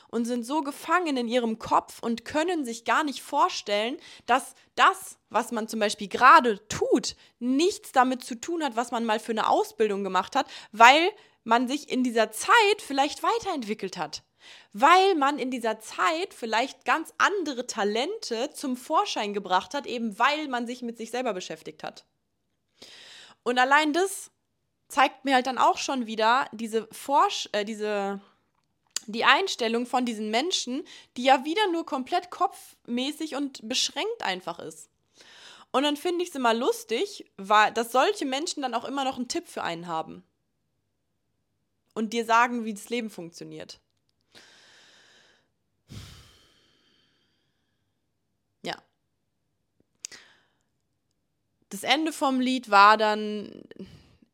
und 0.10 0.26
sind 0.26 0.46
so 0.46 0.62
gefangen 0.62 1.18
in 1.18 1.28
ihrem 1.28 1.60
Kopf 1.60 2.00
und 2.02 2.26
können 2.26 2.66
sich 2.66 2.86
gar 2.86 3.04
nicht 3.04 3.22
vorstellen, 3.22 3.98
dass 4.26 4.56
das, 4.76 5.18
was 5.30 5.52
man 5.52 5.68
zum 5.68 5.80
Beispiel 5.80 6.08
gerade 6.08 6.66
tut, 6.68 7.16
nichts 7.40 7.92
damit 7.92 8.24
zu 8.24 8.36
tun 8.36 8.64
hat, 8.64 8.76
was 8.76 8.92
man 8.92 9.06
mal 9.06 9.20
für 9.20 9.34
eine 9.34 9.50
Ausbildung 9.50 10.04
gemacht 10.04 10.36
hat, 10.36 10.48
weil 10.72 11.12
man 11.46 11.70
sich 11.70 11.90
in 11.90 12.04
dieser 12.04 12.32
Zeit 12.32 12.82
vielleicht 12.82 13.24
weiterentwickelt 13.24 13.98
hat. 13.98 14.24
Weil 14.74 15.16
man 15.16 15.40
in 15.40 15.50
dieser 15.50 15.80
Zeit 15.80 16.34
vielleicht 16.34 16.84
ganz 16.86 17.14
andere 17.18 17.66
Talente 17.66 18.50
zum 18.54 18.76
Vorschein 18.76 19.34
gebracht 19.34 19.74
hat, 19.74 19.88
eben 19.88 20.20
weil 20.20 20.50
man 20.50 20.68
sich 20.68 20.82
mit 20.82 20.98
sich 20.98 21.12
selber 21.12 21.34
beschäftigt 21.34 21.84
hat. 21.84 22.04
Und 23.44 23.58
allein 23.58 23.94
das 23.94 24.32
zeigt 24.88 25.26
mir 25.26 25.36
halt 25.36 25.48
dann 25.48 25.58
auch 25.58 25.78
schon 25.78 26.06
wieder 26.06 26.48
diese 26.52 26.88
Forsch 26.92 27.50
äh, 27.54 27.64
diese 27.64 28.22
die 29.08 29.24
Einstellung 29.24 29.86
von 29.86 30.06
diesen 30.06 30.32
Menschen, 30.32 30.84
die 31.16 31.24
ja 31.24 31.46
wieder 31.46 31.68
nur 31.72 31.86
komplett 31.86 32.32
kopfmäßig 32.32 33.36
und 33.36 33.68
beschränkt 33.68 34.24
einfach 34.24 34.58
ist. 34.58 34.90
Und 35.72 35.84
dann 35.84 35.98
finde 35.98 36.24
ich 36.24 36.30
es 36.30 36.36
immer 36.36 36.54
lustig, 36.54 37.30
weil, 37.38 37.72
dass 37.74 37.92
solche 37.92 38.26
Menschen 38.26 38.62
dann 38.62 38.74
auch 38.74 38.86
immer 38.86 39.04
noch 39.04 39.18
einen 39.18 39.28
Tipp 39.28 39.48
für 39.48 39.62
einen 39.62 39.88
haben. 39.88 40.24
Und 41.96 42.12
dir 42.12 42.26
sagen, 42.26 42.66
wie 42.66 42.74
das 42.74 42.90
Leben 42.90 43.10
funktioniert. 43.10 43.80
Ja. 48.64 48.76
Das 51.70 51.84
Ende 51.84 52.12
vom 52.12 52.42
Lied 52.42 52.70
war 52.70 52.98
dann, 52.98 53.64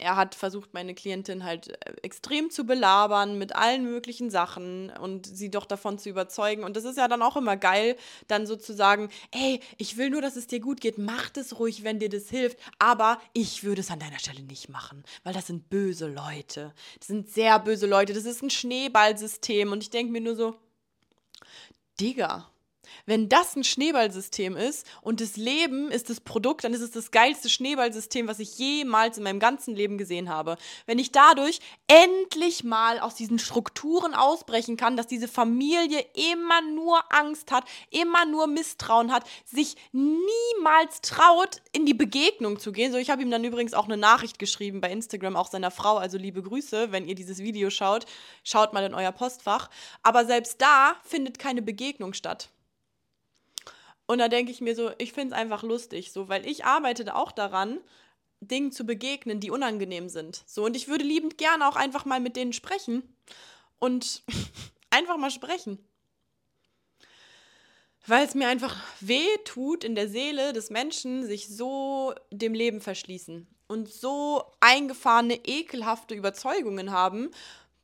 er 0.01 0.15
hat 0.15 0.35
versucht, 0.35 0.73
meine 0.73 0.93
Klientin 0.93 1.43
halt 1.43 1.69
äh, 1.69 1.93
extrem 2.01 2.49
zu 2.49 2.65
belabern 2.65 3.37
mit 3.37 3.55
allen 3.55 3.83
möglichen 3.83 4.29
Sachen 4.29 4.89
und 4.89 5.25
sie 5.27 5.49
doch 5.49 5.65
davon 5.65 5.99
zu 5.99 6.09
überzeugen. 6.09 6.63
Und 6.63 6.75
das 6.75 6.83
ist 6.83 6.97
ja 6.97 7.07
dann 7.07 7.21
auch 7.21 7.37
immer 7.37 7.55
geil, 7.55 7.95
dann 8.27 8.45
sozusagen, 8.45 9.09
ey, 9.31 9.59
ich 9.77 9.97
will 9.97 10.09
nur, 10.09 10.21
dass 10.21 10.35
es 10.35 10.47
dir 10.47 10.59
gut 10.59 10.81
geht, 10.81 10.97
mach 10.97 11.29
das 11.29 11.59
ruhig, 11.59 11.83
wenn 11.83 11.99
dir 11.99 12.09
das 12.09 12.29
hilft, 12.29 12.57
aber 12.79 13.21
ich 13.33 13.63
würde 13.63 13.81
es 13.81 13.91
an 13.91 13.99
deiner 13.99 14.19
Stelle 14.19 14.41
nicht 14.41 14.69
machen, 14.69 15.03
weil 15.23 15.33
das 15.33 15.47
sind 15.47 15.69
böse 15.69 16.07
Leute. 16.07 16.73
Das 16.97 17.07
sind 17.07 17.29
sehr 17.29 17.59
böse 17.59 17.85
Leute. 17.87 18.13
Das 18.13 18.25
ist 18.25 18.41
ein 18.41 18.49
Schneeballsystem 18.49 19.71
und 19.71 19.83
ich 19.83 19.89
denke 19.89 20.11
mir 20.11 20.21
nur 20.21 20.35
so, 20.35 20.55
Digga, 21.99 22.50
wenn 23.05 23.29
das 23.29 23.55
ein 23.55 23.63
Schneeballsystem 23.63 24.55
ist 24.55 24.85
und 25.01 25.21
das 25.21 25.37
Leben 25.37 25.91
ist 25.91 26.09
das 26.09 26.19
Produkt, 26.19 26.63
dann 26.63 26.73
ist 26.73 26.81
es 26.81 26.91
das 26.91 27.11
geilste 27.11 27.49
Schneeballsystem, 27.49 28.27
was 28.27 28.39
ich 28.39 28.57
jemals 28.57 29.17
in 29.17 29.23
meinem 29.23 29.39
ganzen 29.39 29.75
Leben 29.75 29.97
gesehen 29.97 30.29
habe. 30.29 30.57
Wenn 30.85 30.99
ich 30.99 31.11
dadurch 31.11 31.59
endlich 31.87 32.63
mal 32.63 32.99
aus 32.99 33.15
diesen 33.15 33.39
Strukturen 33.39 34.13
ausbrechen 34.13 34.77
kann, 34.77 34.97
dass 34.97 35.07
diese 35.07 35.27
Familie 35.27 36.05
immer 36.33 36.61
nur 36.61 37.01
Angst 37.13 37.51
hat, 37.51 37.65
immer 37.89 38.25
nur 38.25 38.47
Misstrauen 38.47 39.11
hat, 39.11 39.25
sich 39.45 39.75
niemals 39.91 41.01
traut, 41.01 41.57
in 41.71 41.85
die 41.85 41.93
Begegnung 41.93 42.59
zu 42.59 42.71
gehen. 42.71 42.91
So, 42.91 42.97
ich 42.97 43.09
habe 43.09 43.21
ihm 43.21 43.31
dann 43.31 43.43
übrigens 43.43 43.73
auch 43.73 43.85
eine 43.85 43.97
Nachricht 43.97 44.39
geschrieben 44.39 44.81
bei 44.81 44.91
Instagram, 44.91 45.35
auch 45.35 45.47
seiner 45.47 45.71
Frau, 45.71 45.97
also 45.97 46.17
liebe 46.17 46.41
Grüße, 46.41 46.91
wenn 46.91 47.07
ihr 47.07 47.15
dieses 47.15 47.39
Video 47.39 47.69
schaut, 47.69 48.05
schaut 48.43 48.73
mal 48.73 48.83
in 48.83 48.93
euer 48.93 49.11
Postfach. 49.11 49.69
Aber 50.03 50.25
selbst 50.25 50.61
da 50.61 50.95
findet 51.03 51.39
keine 51.39 51.61
Begegnung 51.61 52.13
statt. 52.13 52.49
Und 54.11 54.17
da 54.17 54.27
denke 54.27 54.51
ich 54.51 54.59
mir 54.59 54.75
so, 54.75 54.91
ich 54.97 55.13
finde 55.13 55.33
es 55.33 55.41
einfach 55.41 55.63
lustig, 55.63 56.11
so, 56.11 56.27
weil 56.27 56.45
ich 56.45 56.65
arbeite 56.65 57.15
auch 57.15 57.31
daran, 57.31 57.79
Dingen 58.41 58.73
zu 58.73 58.85
begegnen, 58.85 59.39
die 59.39 59.51
unangenehm 59.51 60.09
sind. 60.09 60.43
So, 60.45 60.65
und 60.65 60.75
ich 60.75 60.89
würde 60.89 61.05
liebend 61.05 61.37
gerne 61.37 61.65
auch 61.65 61.77
einfach 61.77 62.03
mal 62.03 62.19
mit 62.19 62.35
denen 62.35 62.51
sprechen 62.51 63.03
und 63.79 64.23
einfach 64.89 65.15
mal 65.15 65.31
sprechen. 65.31 65.79
Weil 68.05 68.25
es 68.25 68.35
mir 68.35 68.49
einfach 68.49 68.83
weh 68.99 69.29
tut 69.45 69.85
in 69.85 69.95
der 69.95 70.09
Seele 70.09 70.51
des 70.51 70.71
Menschen, 70.71 71.25
sich 71.25 71.47
so 71.47 72.13
dem 72.31 72.53
Leben 72.53 72.81
verschließen 72.81 73.47
und 73.69 73.87
so 73.87 74.43
eingefahrene, 74.59 75.35
ekelhafte 75.45 76.15
Überzeugungen 76.15 76.91
haben 76.91 77.31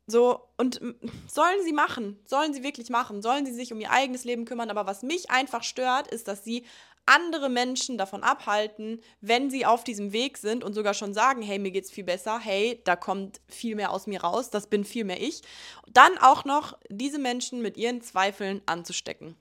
so, 0.08 0.40
und 0.56 0.80
sollen 1.28 1.64
sie 1.66 1.74
machen, 1.74 2.18
sollen 2.26 2.54
sie 2.54 2.64
wirklich 2.64 2.90
machen, 2.90 3.22
sollen 3.22 3.46
sie 3.46 3.54
sich 3.54 3.74
um 3.74 3.82
ihr 3.82 3.92
eigenes 3.92 4.24
Leben 4.24 4.46
kümmern. 4.46 4.70
Aber 4.70 4.88
was 4.88 5.04
mich 5.04 5.30
einfach 5.30 5.64
stört, 5.64 6.08
ist, 6.08 6.30
dass 6.30 6.46
sie 6.46 6.64
andere 7.06 7.50
Menschen 7.50 7.98
davon 7.98 8.24
abhalten, 8.24 9.02
wenn 9.22 9.50
sie 9.50 9.66
auf 9.66 9.84
diesem 9.84 10.14
Weg 10.14 10.38
sind 10.38 10.64
und 10.64 10.74
sogar 10.74 10.94
schon 10.94 11.14
sagen, 11.14 11.42
hey, 11.42 11.60
mir 11.60 11.72
geht's 11.72 11.92
viel 11.92 12.04
besser, 12.04 12.40
hey, 12.40 12.82
da 12.86 12.96
kommt 12.96 13.42
viel 13.48 13.76
mehr 13.76 13.92
aus 13.92 14.08
mir 14.08 14.22
raus, 14.22 14.50
das 14.50 14.68
bin 14.68 14.86
viel 14.86 15.04
mehr 15.04 15.22
ich. 15.22 15.42
Dann 15.88 16.18
auch 16.18 16.46
noch 16.46 16.78
diese 16.90 17.20
Menschen 17.20 17.62
mit 17.62 17.78
ihren 17.78 18.02
Zweifeln 18.02 18.62
anzustecken. 18.66 19.36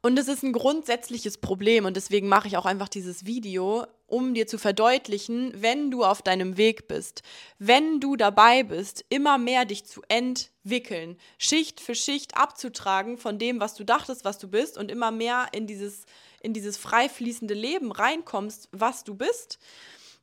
Und 0.00 0.18
es 0.18 0.28
ist 0.28 0.42
ein 0.42 0.52
grundsätzliches 0.52 1.38
Problem 1.38 1.84
und 1.84 1.96
deswegen 1.96 2.28
mache 2.28 2.46
ich 2.48 2.56
auch 2.56 2.66
einfach 2.66 2.88
dieses 2.88 3.26
Video, 3.26 3.84
um 4.08 4.34
dir 4.34 4.46
zu 4.48 4.58
verdeutlichen, 4.58 5.52
wenn 5.54 5.92
du 5.92 6.02
auf 6.02 6.22
deinem 6.22 6.56
Weg 6.56 6.88
bist, 6.88 7.22
wenn 7.58 8.00
du 8.00 8.16
dabei 8.16 8.64
bist, 8.64 9.04
immer 9.10 9.38
mehr 9.38 9.64
dich 9.66 9.84
zu 9.84 10.02
entwickeln, 10.08 11.18
Schicht 11.36 11.80
für 11.80 11.94
Schicht 11.94 12.36
abzutragen 12.36 13.18
von 13.18 13.38
dem, 13.38 13.60
was 13.60 13.74
du 13.74 13.84
dachtest, 13.84 14.24
was 14.24 14.38
du 14.38 14.48
bist 14.48 14.76
und 14.76 14.90
immer 14.90 15.12
mehr 15.12 15.48
in 15.52 15.66
dieses 15.66 16.06
in 16.40 16.54
dieses 16.54 16.76
frei 16.76 17.08
fließende 17.08 17.54
Leben 17.54 17.92
reinkommst, 17.92 18.68
was 18.72 19.04
du 19.04 19.14
bist, 19.14 19.58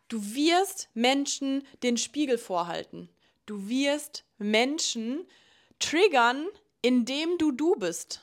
du 0.07 0.23
wirst 0.33 0.89
Menschen 0.93 1.63
den 1.83 1.97
Spiegel 1.97 2.37
vorhalten. 2.37 3.09
Du 3.45 3.67
wirst 3.67 4.23
Menschen 4.37 5.27
triggern, 5.79 6.47
indem 6.81 7.37
du 7.37 7.51
du 7.51 7.75
bist 7.75 8.21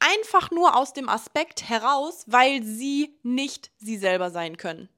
einfach 0.00 0.50
nur 0.50 0.76
aus 0.76 0.92
dem 0.92 1.08
Aspekt 1.08 1.68
heraus, 1.68 2.24
weil 2.26 2.62
sie 2.62 3.18
nicht 3.22 3.70
sie 3.78 3.96
selber 3.96 4.30
sein 4.30 4.56
können. 4.56 4.88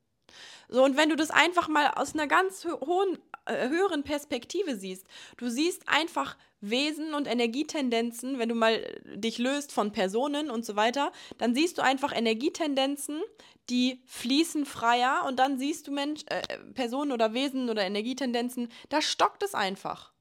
So, 0.69 0.85
und 0.85 0.97
wenn 0.97 1.09
du 1.09 1.17
das 1.17 1.31
einfach 1.31 1.69
mal 1.69 1.93
aus 1.97 2.15
einer 2.15 2.27
ganz 2.27 2.67
hohen, 2.67 3.19
äh, 3.47 3.69
höheren 3.69 4.03
Perspektive 4.03 4.77
siehst, 4.77 5.07
du 5.39 5.49
siehst 5.49 5.89
einfach 5.89 6.37
Wesen 6.61 7.15
und 7.15 7.27
Energietendenzen, 7.27 8.39
wenn 8.39 8.49
du 8.49 8.55
mal 8.55 8.83
dich 9.15 9.39
löst 9.39 9.73
von 9.73 9.93
Personen 9.93 10.51
und 10.51 10.67
so 10.67 10.77
weiter, 10.77 11.13
dann 11.39 11.55
siehst 11.55 11.79
du 11.79 11.83
einfach 11.83 12.15
Energietendenzen, 12.15 13.23
die 13.71 14.03
fließen 14.07 14.67
freier 14.67 15.25
und 15.27 15.37
dann 15.39 15.59
siehst 15.59 15.87
du 15.87 15.93
Mensch, 15.93 16.23
äh, 16.27 16.43
Personen 16.75 17.13
oder 17.13 17.33
Wesen 17.33 17.71
oder 17.71 17.83
Energietendenzen, 17.83 18.69
da 18.89 19.01
stockt 19.01 19.43
es 19.43 19.55
einfach. 19.55 20.13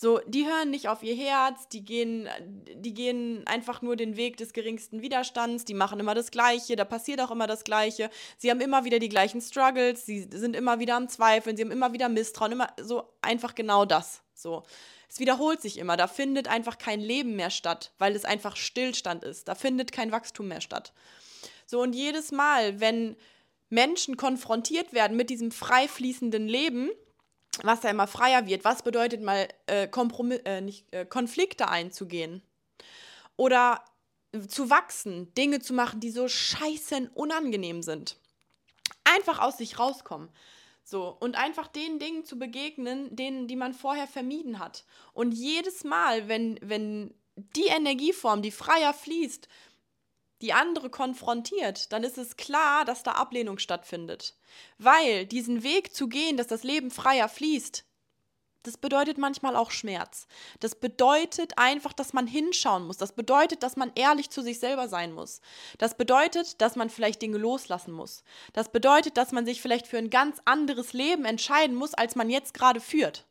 So, 0.00 0.20
die 0.28 0.46
hören 0.46 0.70
nicht 0.70 0.86
auf 0.86 1.02
ihr 1.02 1.16
Herz, 1.16 1.66
die 1.70 1.84
gehen, 1.84 2.28
die 2.76 2.94
gehen 2.94 3.44
einfach 3.48 3.82
nur 3.82 3.96
den 3.96 4.16
Weg 4.16 4.36
des 4.36 4.52
geringsten 4.52 5.02
Widerstands, 5.02 5.64
die 5.64 5.74
machen 5.74 5.98
immer 5.98 6.14
das 6.14 6.30
Gleiche, 6.30 6.76
da 6.76 6.84
passiert 6.84 7.20
auch 7.20 7.32
immer 7.32 7.48
das 7.48 7.64
Gleiche. 7.64 8.08
Sie 8.36 8.48
haben 8.48 8.60
immer 8.60 8.84
wieder 8.84 9.00
die 9.00 9.08
gleichen 9.08 9.40
Struggles, 9.40 10.06
sie 10.06 10.28
sind 10.32 10.54
immer 10.54 10.78
wieder 10.78 10.94
am 10.94 11.08
Zweifeln, 11.08 11.56
sie 11.56 11.64
haben 11.64 11.72
immer 11.72 11.92
wieder 11.92 12.08
Misstrauen, 12.08 12.52
immer 12.52 12.68
so 12.80 13.12
einfach 13.22 13.56
genau 13.56 13.84
das. 13.84 14.22
So. 14.34 14.62
Es 15.08 15.18
wiederholt 15.18 15.60
sich 15.60 15.78
immer, 15.78 15.96
da 15.96 16.06
findet 16.06 16.46
einfach 16.46 16.78
kein 16.78 17.00
Leben 17.00 17.34
mehr 17.34 17.50
statt, 17.50 17.90
weil 17.98 18.14
es 18.14 18.24
einfach 18.24 18.54
Stillstand 18.54 19.24
ist. 19.24 19.48
Da 19.48 19.56
findet 19.56 19.90
kein 19.90 20.12
Wachstum 20.12 20.46
mehr 20.46 20.60
statt. 20.60 20.92
So, 21.66 21.82
und 21.82 21.92
jedes 21.92 22.30
Mal, 22.30 22.78
wenn 22.78 23.16
Menschen 23.68 24.16
konfrontiert 24.16 24.92
werden 24.92 25.16
mit 25.16 25.28
diesem 25.28 25.50
frei 25.50 25.88
fließenden 25.88 26.46
Leben, 26.46 26.88
was 27.62 27.80
da 27.80 27.90
immer 27.90 28.06
freier 28.06 28.46
wird. 28.46 28.64
Was 28.64 28.82
bedeutet 28.82 29.22
mal 29.22 29.48
äh, 29.66 29.88
äh, 29.88 30.60
nicht, 30.60 30.86
äh, 30.92 31.04
Konflikte 31.04 31.68
einzugehen? 31.68 32.42
Oder 33.36 33.84
zu 34.48 34.70
wachsen, 34.70 35.32
Dinge 35.34 35.60
zu 35.60 35.72
machen, 35.72 36.00
die 36.00 36.10
so 36.10 36.28
scheißen 36.28 37.08
unangenehm 37.08 37.82
sind. 37.82 38.16
Einfach 39.04 39.38
aus 39.38 39.58
sich 39.58 39.78
rauskommen. 39.78 40.28
So, 40.84 41.16
und 41.20 41.36
einfach 41.36 41.66
den 41.66 41.98
Dingen 41.98 42.24
zu 42.24 42.38
begegnen, 42.38 43.14
denen, 43.14 43.46
die 43.46 43.56
man 43.56 43.74
vorher 43.74 44.06
vermieden 44.06 44.58
hat. 44.58 44.84
Und 45.12 45.32
jedes 45.32 45.84
Mal, 45.84 46.28
wenn, 46.28 46.58
wenn 46.62 47.14
die 47.36 47.66
Energieform, 47.66 48.42
die 48.42 48.50
freier 48.50 48.94
fließt, 48.94 49.48
die 50.42 50.52
andere 50.52 50.90
konfrontiert, 50.90 51.92
dann 51.92 52.04
ist 52.04 52.18
es 52.18 52.36
klar, 52.36 52.84
dass 52.84 53.02
da 53.02 53.12
Ablehnung 53.12 53.58
stattfindet. 53.58 54.36
Weil 54.78 55.26
diesen 55.26 55.62
Weg 55.62 55.94
zu 55.94 56.08
gehen, 56.08 56.36
dass 56.36 56.46
das 56.46 56.62
Leben 56.62 56.90
freier 56.90 57.28
fließt, 57.28 57.84
das 58.64 58.76
bedeutet 58.76 59.18
manchmal 59.18 59.56
auch 59.56 59.70
Schmerz. 59.70 60.26
Das 60.60 60.74
bedeutet 60.74 61.56
einfach, 61.56 61.92
dass 61.92 62.12
man 62.12 62.26
hinschauen 62.26 62.86
muss. 62.86 62.98
Das 62.98 63.12
bedeutet, 63.12 63.62
dass 63.62 63.76
man 63.76 63.92
ehrlich 63.94 64.30
zu 64.30 64.42
sich 64.42 64.58
selber 64.58 64.88
sein 64.88 65.12
muss. 65.12 65.40
Das 65.78 65.96
bedeutet, 65.96 66.60
dass 66.60 66.76
man 66.76 66.90
vielleicht 66.90 67.22
Dinge 67.22 67.38
loslassen 67.38 67.92
muss. 67.92 68.24
Das 68.52 68.70
bedeutet, 68.70 69.16
dass 69.16 69.32
man 69.32 69.46
sich 69.46 69.62
vielleicht 69.62 69.86
für 69.86 69.98
ein 69.98 70.10
ganz 70.10 70.42
anderes 70.44 70.92
Leben 70.92 71.24
entscheiden 71.24 71.76
muss, 71.76 71.94
als 71.94 72.16
man 72.16 72.28
jetzt 72.28 72.52
gerade 72.52 72.80
führt. 72.80 73.26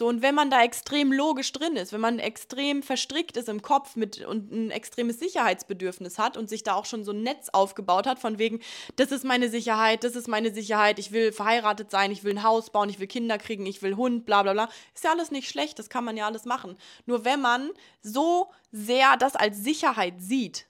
So, 0.00 0.08
und 0.08 0.22
wenn 0.22 0.34
man 0.34 0.48
da 0.48 0.62
extrem 0.62 1.12
logisch 1.12 1.52
drin 1.52 1.76
ist, 1.76 1.92
wenn 1.92 2.00
man 2.00 2.18
extrem 2.20 2.82
verstrickt 2.82 3.36
ist 3.36 3.50
im 3.50 3.60
Kopf 3.60 3.96
mit 3.96 4.24
und 4.24 4.50
ein 4.50 4.70
extremes 4.70 5.18
Sicherheitsbedürfnis 5.18 6.18
hat 6.18 6.38
und 6.38 6.48
sich 6.48 6.62
da 6.62 6.72
auch 6.72 6.86
schon 6.86 7.04
so 7.04 7.12
ein 7.12 7.22
Netz 7.22 7.50
aufgebaut 7.50 8.06
hat, 8.06 8.18
von 8.18 8.38
wegen, 8.38 8.60
das 8.96 9.12
ist 9.12 9.26
meine 9.26 9.50
Sicherheit, 9.50 10.02
das 10.02 10.16
ist 10.16 10.26
meine 10.26 10.54
Sicherheit, 10.54 10.98
ich 10.98 11.12
will 11.12 11.32
verheiratet 11.32 11.90
sein, 11.90 12.12
ich 12.12 12.24
will 12.24 12.32
ein 12.32 12.42
Haus 12.42 12.70
bauen, 12.70 12.88
ich 12.88 12.98
will 12.98 13.08
Kinder 13.08 13.36
kriegen, 13.36 13.66
ich 13.66 13.82
will 13.82 13.94
Hund, 13.96 14.24
bla 14.24 14.42
bla 14.42 14.54
bla, 14.54 14.70
ist 14.94 15.04
ja 15.04 15.10
alles 15.10 15.30
nicht 15.32 15.50
schlecht, 15.50 15.78
das 15.78 15.90
kann 15.90 16.04
man 16.04 16.16
ja 16.16 16.24
alles 16.24 16.46
machen. 16.46 16.78
Nur 17.04 17.26
wenn 17.26 17.42
man 17.42 17.68
so 18.00 18.50
sehr 18.72 19.18
das 19.18 19.36
als 19.36 19.58
Sicherheit 19.58 20.14
sieht, 20.16 20.64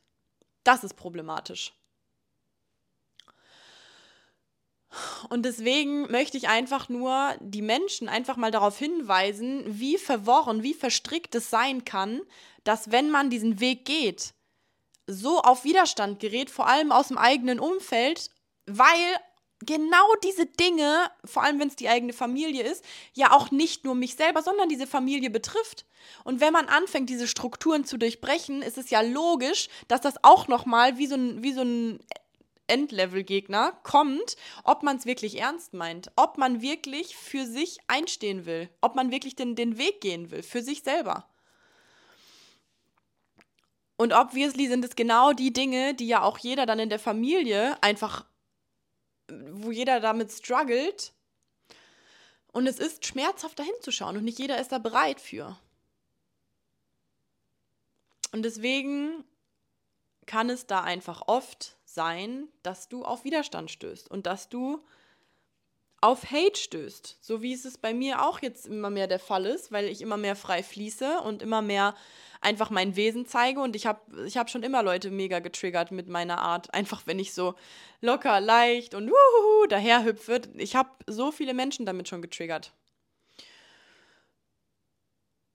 das 0.64 0.82
ist 0.82 0.94
problematisch. 0.94 1.72
Und 5.28 5.44
deswegen 5.44 6.10
möchte 6.10 6.36
ich 6.36 6.48
einfach 6.48 6.88
nur 6.88 7.34
die 7.40 7.62
Menschen 7.62 8.08
einfach 8.08 8.36
mal 8.36 8.50
darauf 8.50 8.78
hinweisen, 8.78 9.62
wie 9.66 9.98
verworren, 9.98 10.62
wie 10.62 10.74
verstrickt 10.74 11.34
es 11.34 11.50
sein 11.50 11.84
kann, 11.84 12.20
dass 12.64 12.90
wenn 12.90 13.10
man 13.10 13.30
diesen 13.30 13.60
Weg 13.60 13.84
geht, 13.84 14.34
so 15.06 15.40
auf 15.40 15.64
Widerstand 15.64 16.20
gerät, 16.20 16.50
vor 16.50 16.66
allem 16.68 16.92
aus 16.92 17.08
dem 17.08 17.18
eigenen 17.18 17.60
Umfeld, 17.60 18.30
weil 18.66 19.16
genau 19.60 20.06
diese 20.24 20.46
Dinge, 20.46 21.10
vor 21.24 21.42
allem 21.42 21.60
wenn 21.60 21.68
es 21.68 21.76
die 21.76 21.88
eigene 21.88 22.12
Familie 22.12 22.64
ist, 22.64 22.84
ja 23.14 23.32
auch 23.32 23.50
nicht 23.50 23.84
nur 23.84 23.94
mich 23.94 24.14
selber, 24.14 24.42
sondern 24.42 24.68
diese 24.68 24.86
Familie 24.86 25.30
betrifft. 25.30 25.84
Und 26.24 26.40
wenn 26.40 26.52
man 26.52 26.66
anfängt, 26.66 27.10
diese 27.10 27.28
Strukturen 27.28 27.84
zu 27.84 27.98
durchbrechen, 27.98 28.62
ist 28.62 28.78
es 28.78 28.90
ja 28.90 29.00
logisch, 29.02 29.68
dass 29.88 30.00
das 30.00 30.22
auch 30.24 30.48
nochmal 30.48 30.98
wie 30.98 31.06
so 31.06 31.16
ein, 31.16 31.42
wie 31.42 31.52
so 31.52 31.62
ein 31.62 32.00
Endlevel-Gegner 32.70 33.72
kommt, 33.82 34.36
ob 34.64 34.82
man 34.82 34.96
es 34.96 35.04
wirklich 35.04 35.38
ernst 35.38 35.74
meint, 35.74 36.10
ob 36.16 36.38
man 36.38 36.62
wirklich 36.62 37.16
für 37.16 37.44
sich 37.44 37.78
einstehen 37.88 38.46
will, 38.46 38.70
ob 38.80 38.94
man 38.94 39.10
wirklich 39.10 39.36
den, 39.36 39.56
den 39.56 39.76
Weg 39.76 40.00
gehen 40.00 40.30
will, 40.30 40.42
für 40.42 40.62
sich 40.62 40.82
selber. 40.82 41.28
Und 43.96 44.14
obviously 44.14 44.66
sind 44.66 44.82
es 44.82 44.96
genau 44.96 45.34
die 45.34 45.52
Dinge, 45.52 45.94
die 45.94 46.06
ja 46.06 46.22
auch 46.22 46.38
jeder 46.38 46.64
dann 46.64 46.78
in 46.78 46.88
der 46.88 46.98
Familie 46.98 47.76
einfach, 47.82 48.24
wo 49.28 49.70
jeder 49.70 50.00
damit 50.00 50.32
struggelt. 50.32 51.12
Und 52.52 52.66
es 52.66 52.78
ist 52.78 53.04
schmerzhaft, 53.04 53.58
da 53.58 53.62
hinzuschauen 53.62 54.16
und 54.16 54.24
nicht 54.24 54.38
jeder 54.38 54.58
ist 54.58 54.72
da 54.72 54.78
bereit 54.78 55.20
für. 55.20 55.58
Und 58.32 58.42
deswegen 58.42 59.24
kann 60.26 60.48
es 60.48 60.66
da 60.66 60.82
einfach 60.82 61.22
oft 61.26 61.76
sein, 61.94 62.48
dass 62.62 62.88
du 62.88 63.04
auf 63.04 63.24
Widerstand 63.24 63.70
stößt 63.70 64.10
und 64.10 64.26
dass 64.26 64.48
du 64.48 64.84
auf 66.00 66.30
Hate 66.30 66.58
stößt, 66.58 67.18
so 67.20 67.42
wie 67.42 67.52
es 67.52 67.76
bei 67.76 67.92
mir 67.92 68.22
auch 68.22 68.40
jetzt 68.40 68.66
immer 68.66 68.88
mehr 68.88 69.06
der 69.06 69.18
Fall 69.18 69.44
ist, 69.44 69.70
weil 69.70 69.84
ich 69.86 70.00
immer 70.00 70.16
mehr 70.16 70.34
frei 70.34 70.62
fließe 70.62 71.20
und 71.20 71.42
immer 71.42 71.60
mehr 71.60 71.94
einfach 72.40 72.70
mein 72.70 72.96
Wesen 72.96 73.26
zeige 73.26 73.60
und 73.60 73.76
ich 73.76 73.86
habe 73.86 74.00
ich 74.24 74.38
hab 74.38 74.48
schon 74.48 74.62
immer 74.62 74.82
Leute 74.82 75.10
mega 75.10 75.40
getriggert 75.40 75.90
mit 75.90 76.08
meiner 76.08 76.38
Art, 76.38 76.72
einfach 76.72 77.02
wenn 77.06 77.18
ich 77.18 77.34
so 77.34 77.54
locker, 78.00 78.40
leicht 78.40 78.94
und 78.94 79.10
wuhuhu 79.10 79.66
daher 79.68 80.04
hüpfe. 80.04 80.40
Ich 80.54 80.74
habe 80.74 80.88
so 81.06 81.32
viele 81.32 81.52
Menschen 81.52 81.84
damit 81.84 82.08
schon 82.08 82.22
getriggert. 82.22 82.72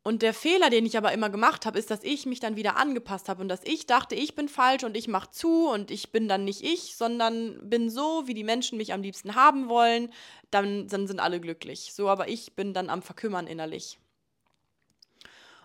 Und 0.07 0.21
der 0.21 0.35
Fehler, 0.35 0.69
den 0.69 0.85
ich 0.85 0.99
aber 0.99 1.13
immer 1.13 1.31
gemacht 1.31 1.65
habe, 1.65 1.79
ist, 1.79 1.89
dass 1.89 2.03
ich 2.03 2.27
mich 2.27 2.39
dann 2.39 2.55
wieder 2.55 2.77
angepasst 2.77 3.27
habe 3.27 3.41
und 3.41 3.49
dass 3.49 3.61
ich 3.63 3.87
dachte, 3.87 4.13
ich 4.13 4.35
bin 4.35 4.47
falsch 4.47 4.83
und 4.83 4.95
ich 4.95 5.07
mache 5.07 5.31
zu 5.31 5.67
und 5.67 5.89
ich 5.89 6.11
bin 6.11 6.27
dann 6.27 6.45
nicht 6.45 6.63
ich, 6.63 6.95
sondern 6.95 7.57
bin 7.67 7.89
so, 7.89 8.27
wie 8.27 8.35
die 8.35 8.43
Menschen 8.43 8.77
mich 8.77 8.93
am 8.93 9.01
liebsten 9.01 9.33
haben 9.33 9.67
wollen, 9.67 10.13
dann, 10.51 10.87
dann 10.87 11.07
sind 11.07 11.19
alle 11.19 11.41
glücklich. 11.41 11.91
So, 11.91 12.07
aber 12.07 12.27
ich 12.27 12.53
bin 12.53 12.71
dann 12.71 12.91
am 12.91 13.01
Verkümmern 13.01 13.47
innerlich. 13.47 13.97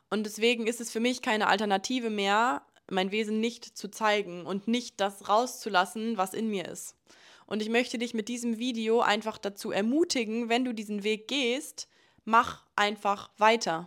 Und 0.08 0.24
deswegen 0.24 0.66
ist 0.66 0.80
es 0.80 0.90
für 0.90 1.00
mich 1.00 1.20
keine 1.20 1.48
Alternative 1.48 2.08
mehr, 2.08 2.62
mein 2.90 3.10
Wesen 3.10 3.40
nicht 3.40 3.76
zu 3.76 3.90
zeigen 3.90 4.46
und 4.46 4.66
nicht 4.66 5.02
das 5.02 5.28
rauszulassen, 5.28 6.16
was 6.16 6.32
in 6.32 6.48
mir 6.48 6.66
ist. 6.66 6.96
Und 7.44 7.60
ich 7.60 7.68
möchte 7.68 7.98
dich 7.98 8.14
mit 8.14 8.28
diesem 8.28 8.56
Video 8.56 9.02
einfach 9.02 9.36
dazu 9.36 9.70
ermutigen, 9.70 10.48
wenn 10.48 10.64
du 10.64 10.72
diesen 10.72 11.04
Weg 11.04 11.28
gehst, 11.28 11.88
mach 12.24 12.64
einfach 12.74 13.28
weiter. 13.36 13.86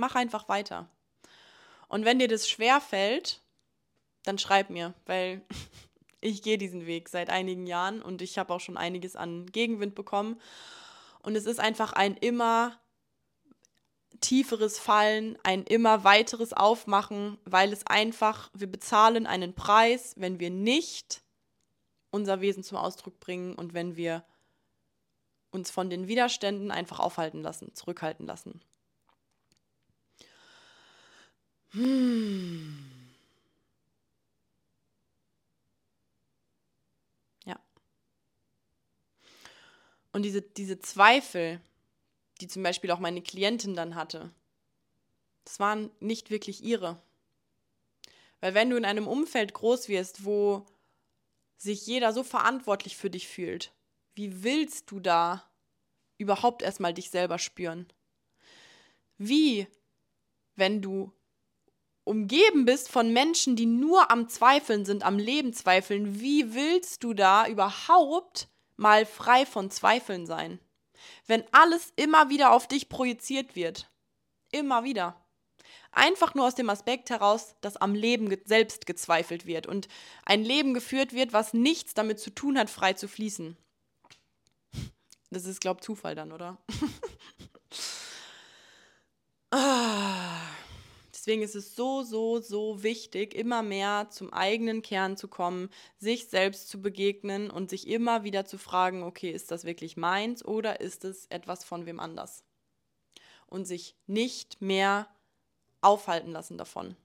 Mach 0.00 0.14
einfach 0.14 0.48
weiter. 0.48 0.88
Und 1.86 2.06
wenn 2.06 2.18
dir 2.18 2.26
das 2.26 2.48
schwer 2.48 2.80
fällt, 2.80 3.42
dann 4.22 4.38
schreib 4.38 4.70
mir, 4.70 4.94
weil 5.04 5.42
ich 6.22 6.42
gehe 6.42 6.56
diesen 6.56 6.86
Weg 6.86 7.10
seit 7.10 7.28
einigen 7.28 7.66
Jahren 7.66 8.00
und 8.00 8.22
ich 8.22 8.38
habe 8.38 8.54
auch 8.54 8.60
schon 8.60 8.78
einiges 8.78 9.14
an 9.14 9.44
Gegenwind 9.44 9.94
bekommen. 9.94 10.40
Und 11.22 11.36
es 11.36 11.44
ist 11.44 11.60
einfach 11.60 11.92
ein 11.92 12.16
immer 12.16 12.80
tieferes 14.20 14.78
Fallen, 14.78 15.36
ein 15.42 15.64
immer 15.64 16.02
weiteres 16.02 16.54
Aufmachen, 16.54 17.36
weil 17.44 17.70
es 17.70 17.86
einfach, 17.86 18.50
wir 18.54 18.72
bezahlen 18.72 19.26
einen 19.26 19.54
Preis, 19.54 20.14
wenn 20.16 20.40
wir 20.40 20.48
nicht 20.48 21.20
unser 22.10 22.40
Wesen 22.40 22.62
zum 22.62 22.78
Ausdruck 22.78 23.20
bringen 23.20 23.54
und 23.54 23.74
wenn 23.74 23.96
wir 23.96 24.24
uns 25.50 25.70
von 25.70 25.90
den 25.90 26.08
Widerständen 26.08 26.70
einfach 26.70 27.00
aufhalten 27.00 27.42
lassen, 27.42 27.74
zurückhalten 27.74 28.26
lassen. 28.26 28.62
Hm. 31.72 32.74
Ja. 37.44 37.56
Und 40.12 40.22
diese, 40.22 40.42
diese 40.42 40.78
Zweifel, 40.80 41.60
die 42.40 42.48
zum 42.48 42.62
Beispiel 42.62 42.90
auch 42.90 42.98
meine 43.00 43.22
Klientin 43.22 43.74
dann 43.74 43.94
hatte, 43.94 44.30
das 45.44 45.60
waren 45.60 45.90
nicht 46.00 46.30
wirklich 46.30 46.62
ihre. 46.62 47.00
Weil 48.40 48.54
wenn 48.54 48.70
du 48.70 48.76
in 48.76 48.84
einem 48.84 49.06
Umfeld 49.06 49.54
groß 49.54 49.88
wirst, 49.88 50.24
wo 50.24 50.64
sich 51.56 51.86
jeder 51.86 52.12
so 52.12 52.22
verantwortlich 52.22 52.96
für 52.96 53.10
dich 53.10 53.28
fühlt, 53.28 53.72
wie 54.14 54.42
willst 54.42 54.90
du 54.90 55.00
da 55.00 55.48
überhaupt 56.18 56.62
erstmal 56.62 56.94
dich 56.94 57.10
selber 57.10 57.38
spüren? 57.38 57.86
Wie, 59.18 59.66
wenn 60.56 60.80
du 60.80 61.12
umgeben 62.04 62.64
bist 62.64 62.90
von 62.90 63.12
Menschen, 63.12 63.56
die 63.56 63.66
nur 63.66 64.10
am 64.10 64.28
Zweifeln 64.28 64.84
sind, 64.84 65.04
am 65.04 65.18
Leben 65.18 65.52
zweifeln, 65.52 66.20
wie 66.20 66.54
willst 66.54 67.04
du 67.04 67.14
da 67.14 67.46
überhaupt 67.46 68.48
mal 68.76 69.06
frei 69.06 69.46
von 69.46 69.70
Zweifeln 69.70 70.26
sein? 70.26 70.58
Wenn 71.26 71.44
alles 71.52 71.92
immer 71.96 72.30
wieder 72.30 72.52
auf 72.52 72.66
dich 72.66 72.88
projiziert 72.88 73.54
wird. 73.54 73.90
Immer 74.52 74.84
wieder. 74.84 75.16
Einfach 75.92 76.34
nur 76.34 76.46
aus 76.46 76.54
dem 76.54 76.70
Aspekt 76.70 77.10
heraus, 77.10 77.54
dass 77.60 77.76
am 77.76 77.94
Leben 77.94 78.34
selbst 78.44 78.86
gezweifelt 78.86 79.46
wird 79.46 79.66
und 79.66 79.88
ein 80.24 80.44
Leben 80.44 80.74
geführt 80.74 81.12
wird, 81.12 81.32
was 81.32 81.52
nichts 81.52 81.94
damit 81.94 82.20
zu 82.20 82.30
tun 82.30 82.58
hat, 82.58 82.70
frei 82.70 82.92
zu 82.92 83.08
fließen. 83.08 83.56
Das 85.30 85.44
ist, 85.44 85.60
glaub, 85.60 85.82
Zufall 85.82 86.14
dann, 86.14 86.32
oder? 86.32 86.58
ah. 89.50 90.39
Deswegen 91.20 91.42
ist 91.42 91.54
es 91.54 91.76
so, 91.76 92.02
so, 92.02 92.40
so 92.40 92.82
wichtig, 92.82 93.34
immer 93.34 93.62
mehr 93.62 94.08
zum 94.08 94.32
eigenen 94.32 94.80
Kern 94.80 95.18
zu 95.18 95.28
kommen, 95.28 95.68
sich 95.98 96.30
selbst 96.30 96.70
zu 96.70 96.80
begegnen 96.80 97.50
und 97.50 97.68
sich 97.68 97.88
immer 97.88 98.24
wieder 98.24 98.46
zu 98.46 98.56
fragen, 98.56 99.02
okay, 99.02 99.30
ist 99.30 99.50
das 99.50 99.64
wirklich 99.64 99.98
meins 99.98 100.42
oder 100.42 100.80
ist 100.80 101.04
es 101.04 101.26
etwas 101.26 101.62
von 101.62 101.84
wem 101.84 102.00
anders? 102.00 102.42
Und 103.48 103.66
sich 103.66 103.96
nicht 104.06 104.62
mehr 104.62 105.14
aufhalten 105.82 106.32
lassen 106.32 106.56
davon, 106.56 106.96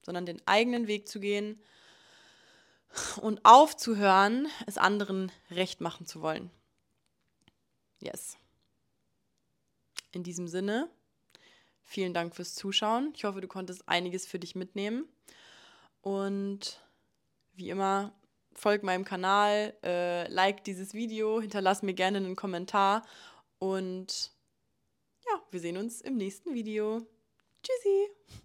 sondern 0.00 0.26
den 0.26 0.46
eigenen 0.46 0.86
Weg 0.86 1.08
zu 1.08 1.18
gehen 1.18 1.60
und 3.20 3.44
aufzuhören, 3.44 4.46
es 4.66 4.78
anderen 4.78 5.32
recht 5.50 5.80
machen 5.80 6.06
zu 6.06 6.22
wollen. 6.22 6.52
Yes. 7.98 8.38
In 10.12 10.22
diesem 10.22 10.46
Sinne 10.46 10.88
Vielen 11.88 12.12
Dank 12.12 12.34
fürs 12.34 12.54
Zuschauen. 12.54 13.12
Ich 13.14 13.24
hoffe, 13.24 13.40
du 13.40 13.46
konntest 13.46 13.88
einiges 13.88 14.26
für 14.26 14.40
dich 14.40 14.56
mitnehmen. 14.56 15.08
Und 16.02 16.84
wie 17.54 17.70
immer, 17.70 18.12
folg 18.52 18.82
meinem 18.82 19.04
Kanal, 19.04 19.72
äh, 19.84 20.28
like 20.28 20.64
dieses 20.64 20.94
Video, 20.94 21.40
hinterlass 21.40 21.82
mir 21.82 21.94
gerne 21.94 22.18
einen 22.18 22.36
Kommentar 22.36 23.06
und 23.58 24.32
ja, 25.26 25.42
wir 25.50 25.60
sehen 25.60 25.76
uns 25.76 26.00
im 26.00 26.16
nächsten 26.16 26.54
Video. 26.54 27.06
Tschüssi! 27.62 28.42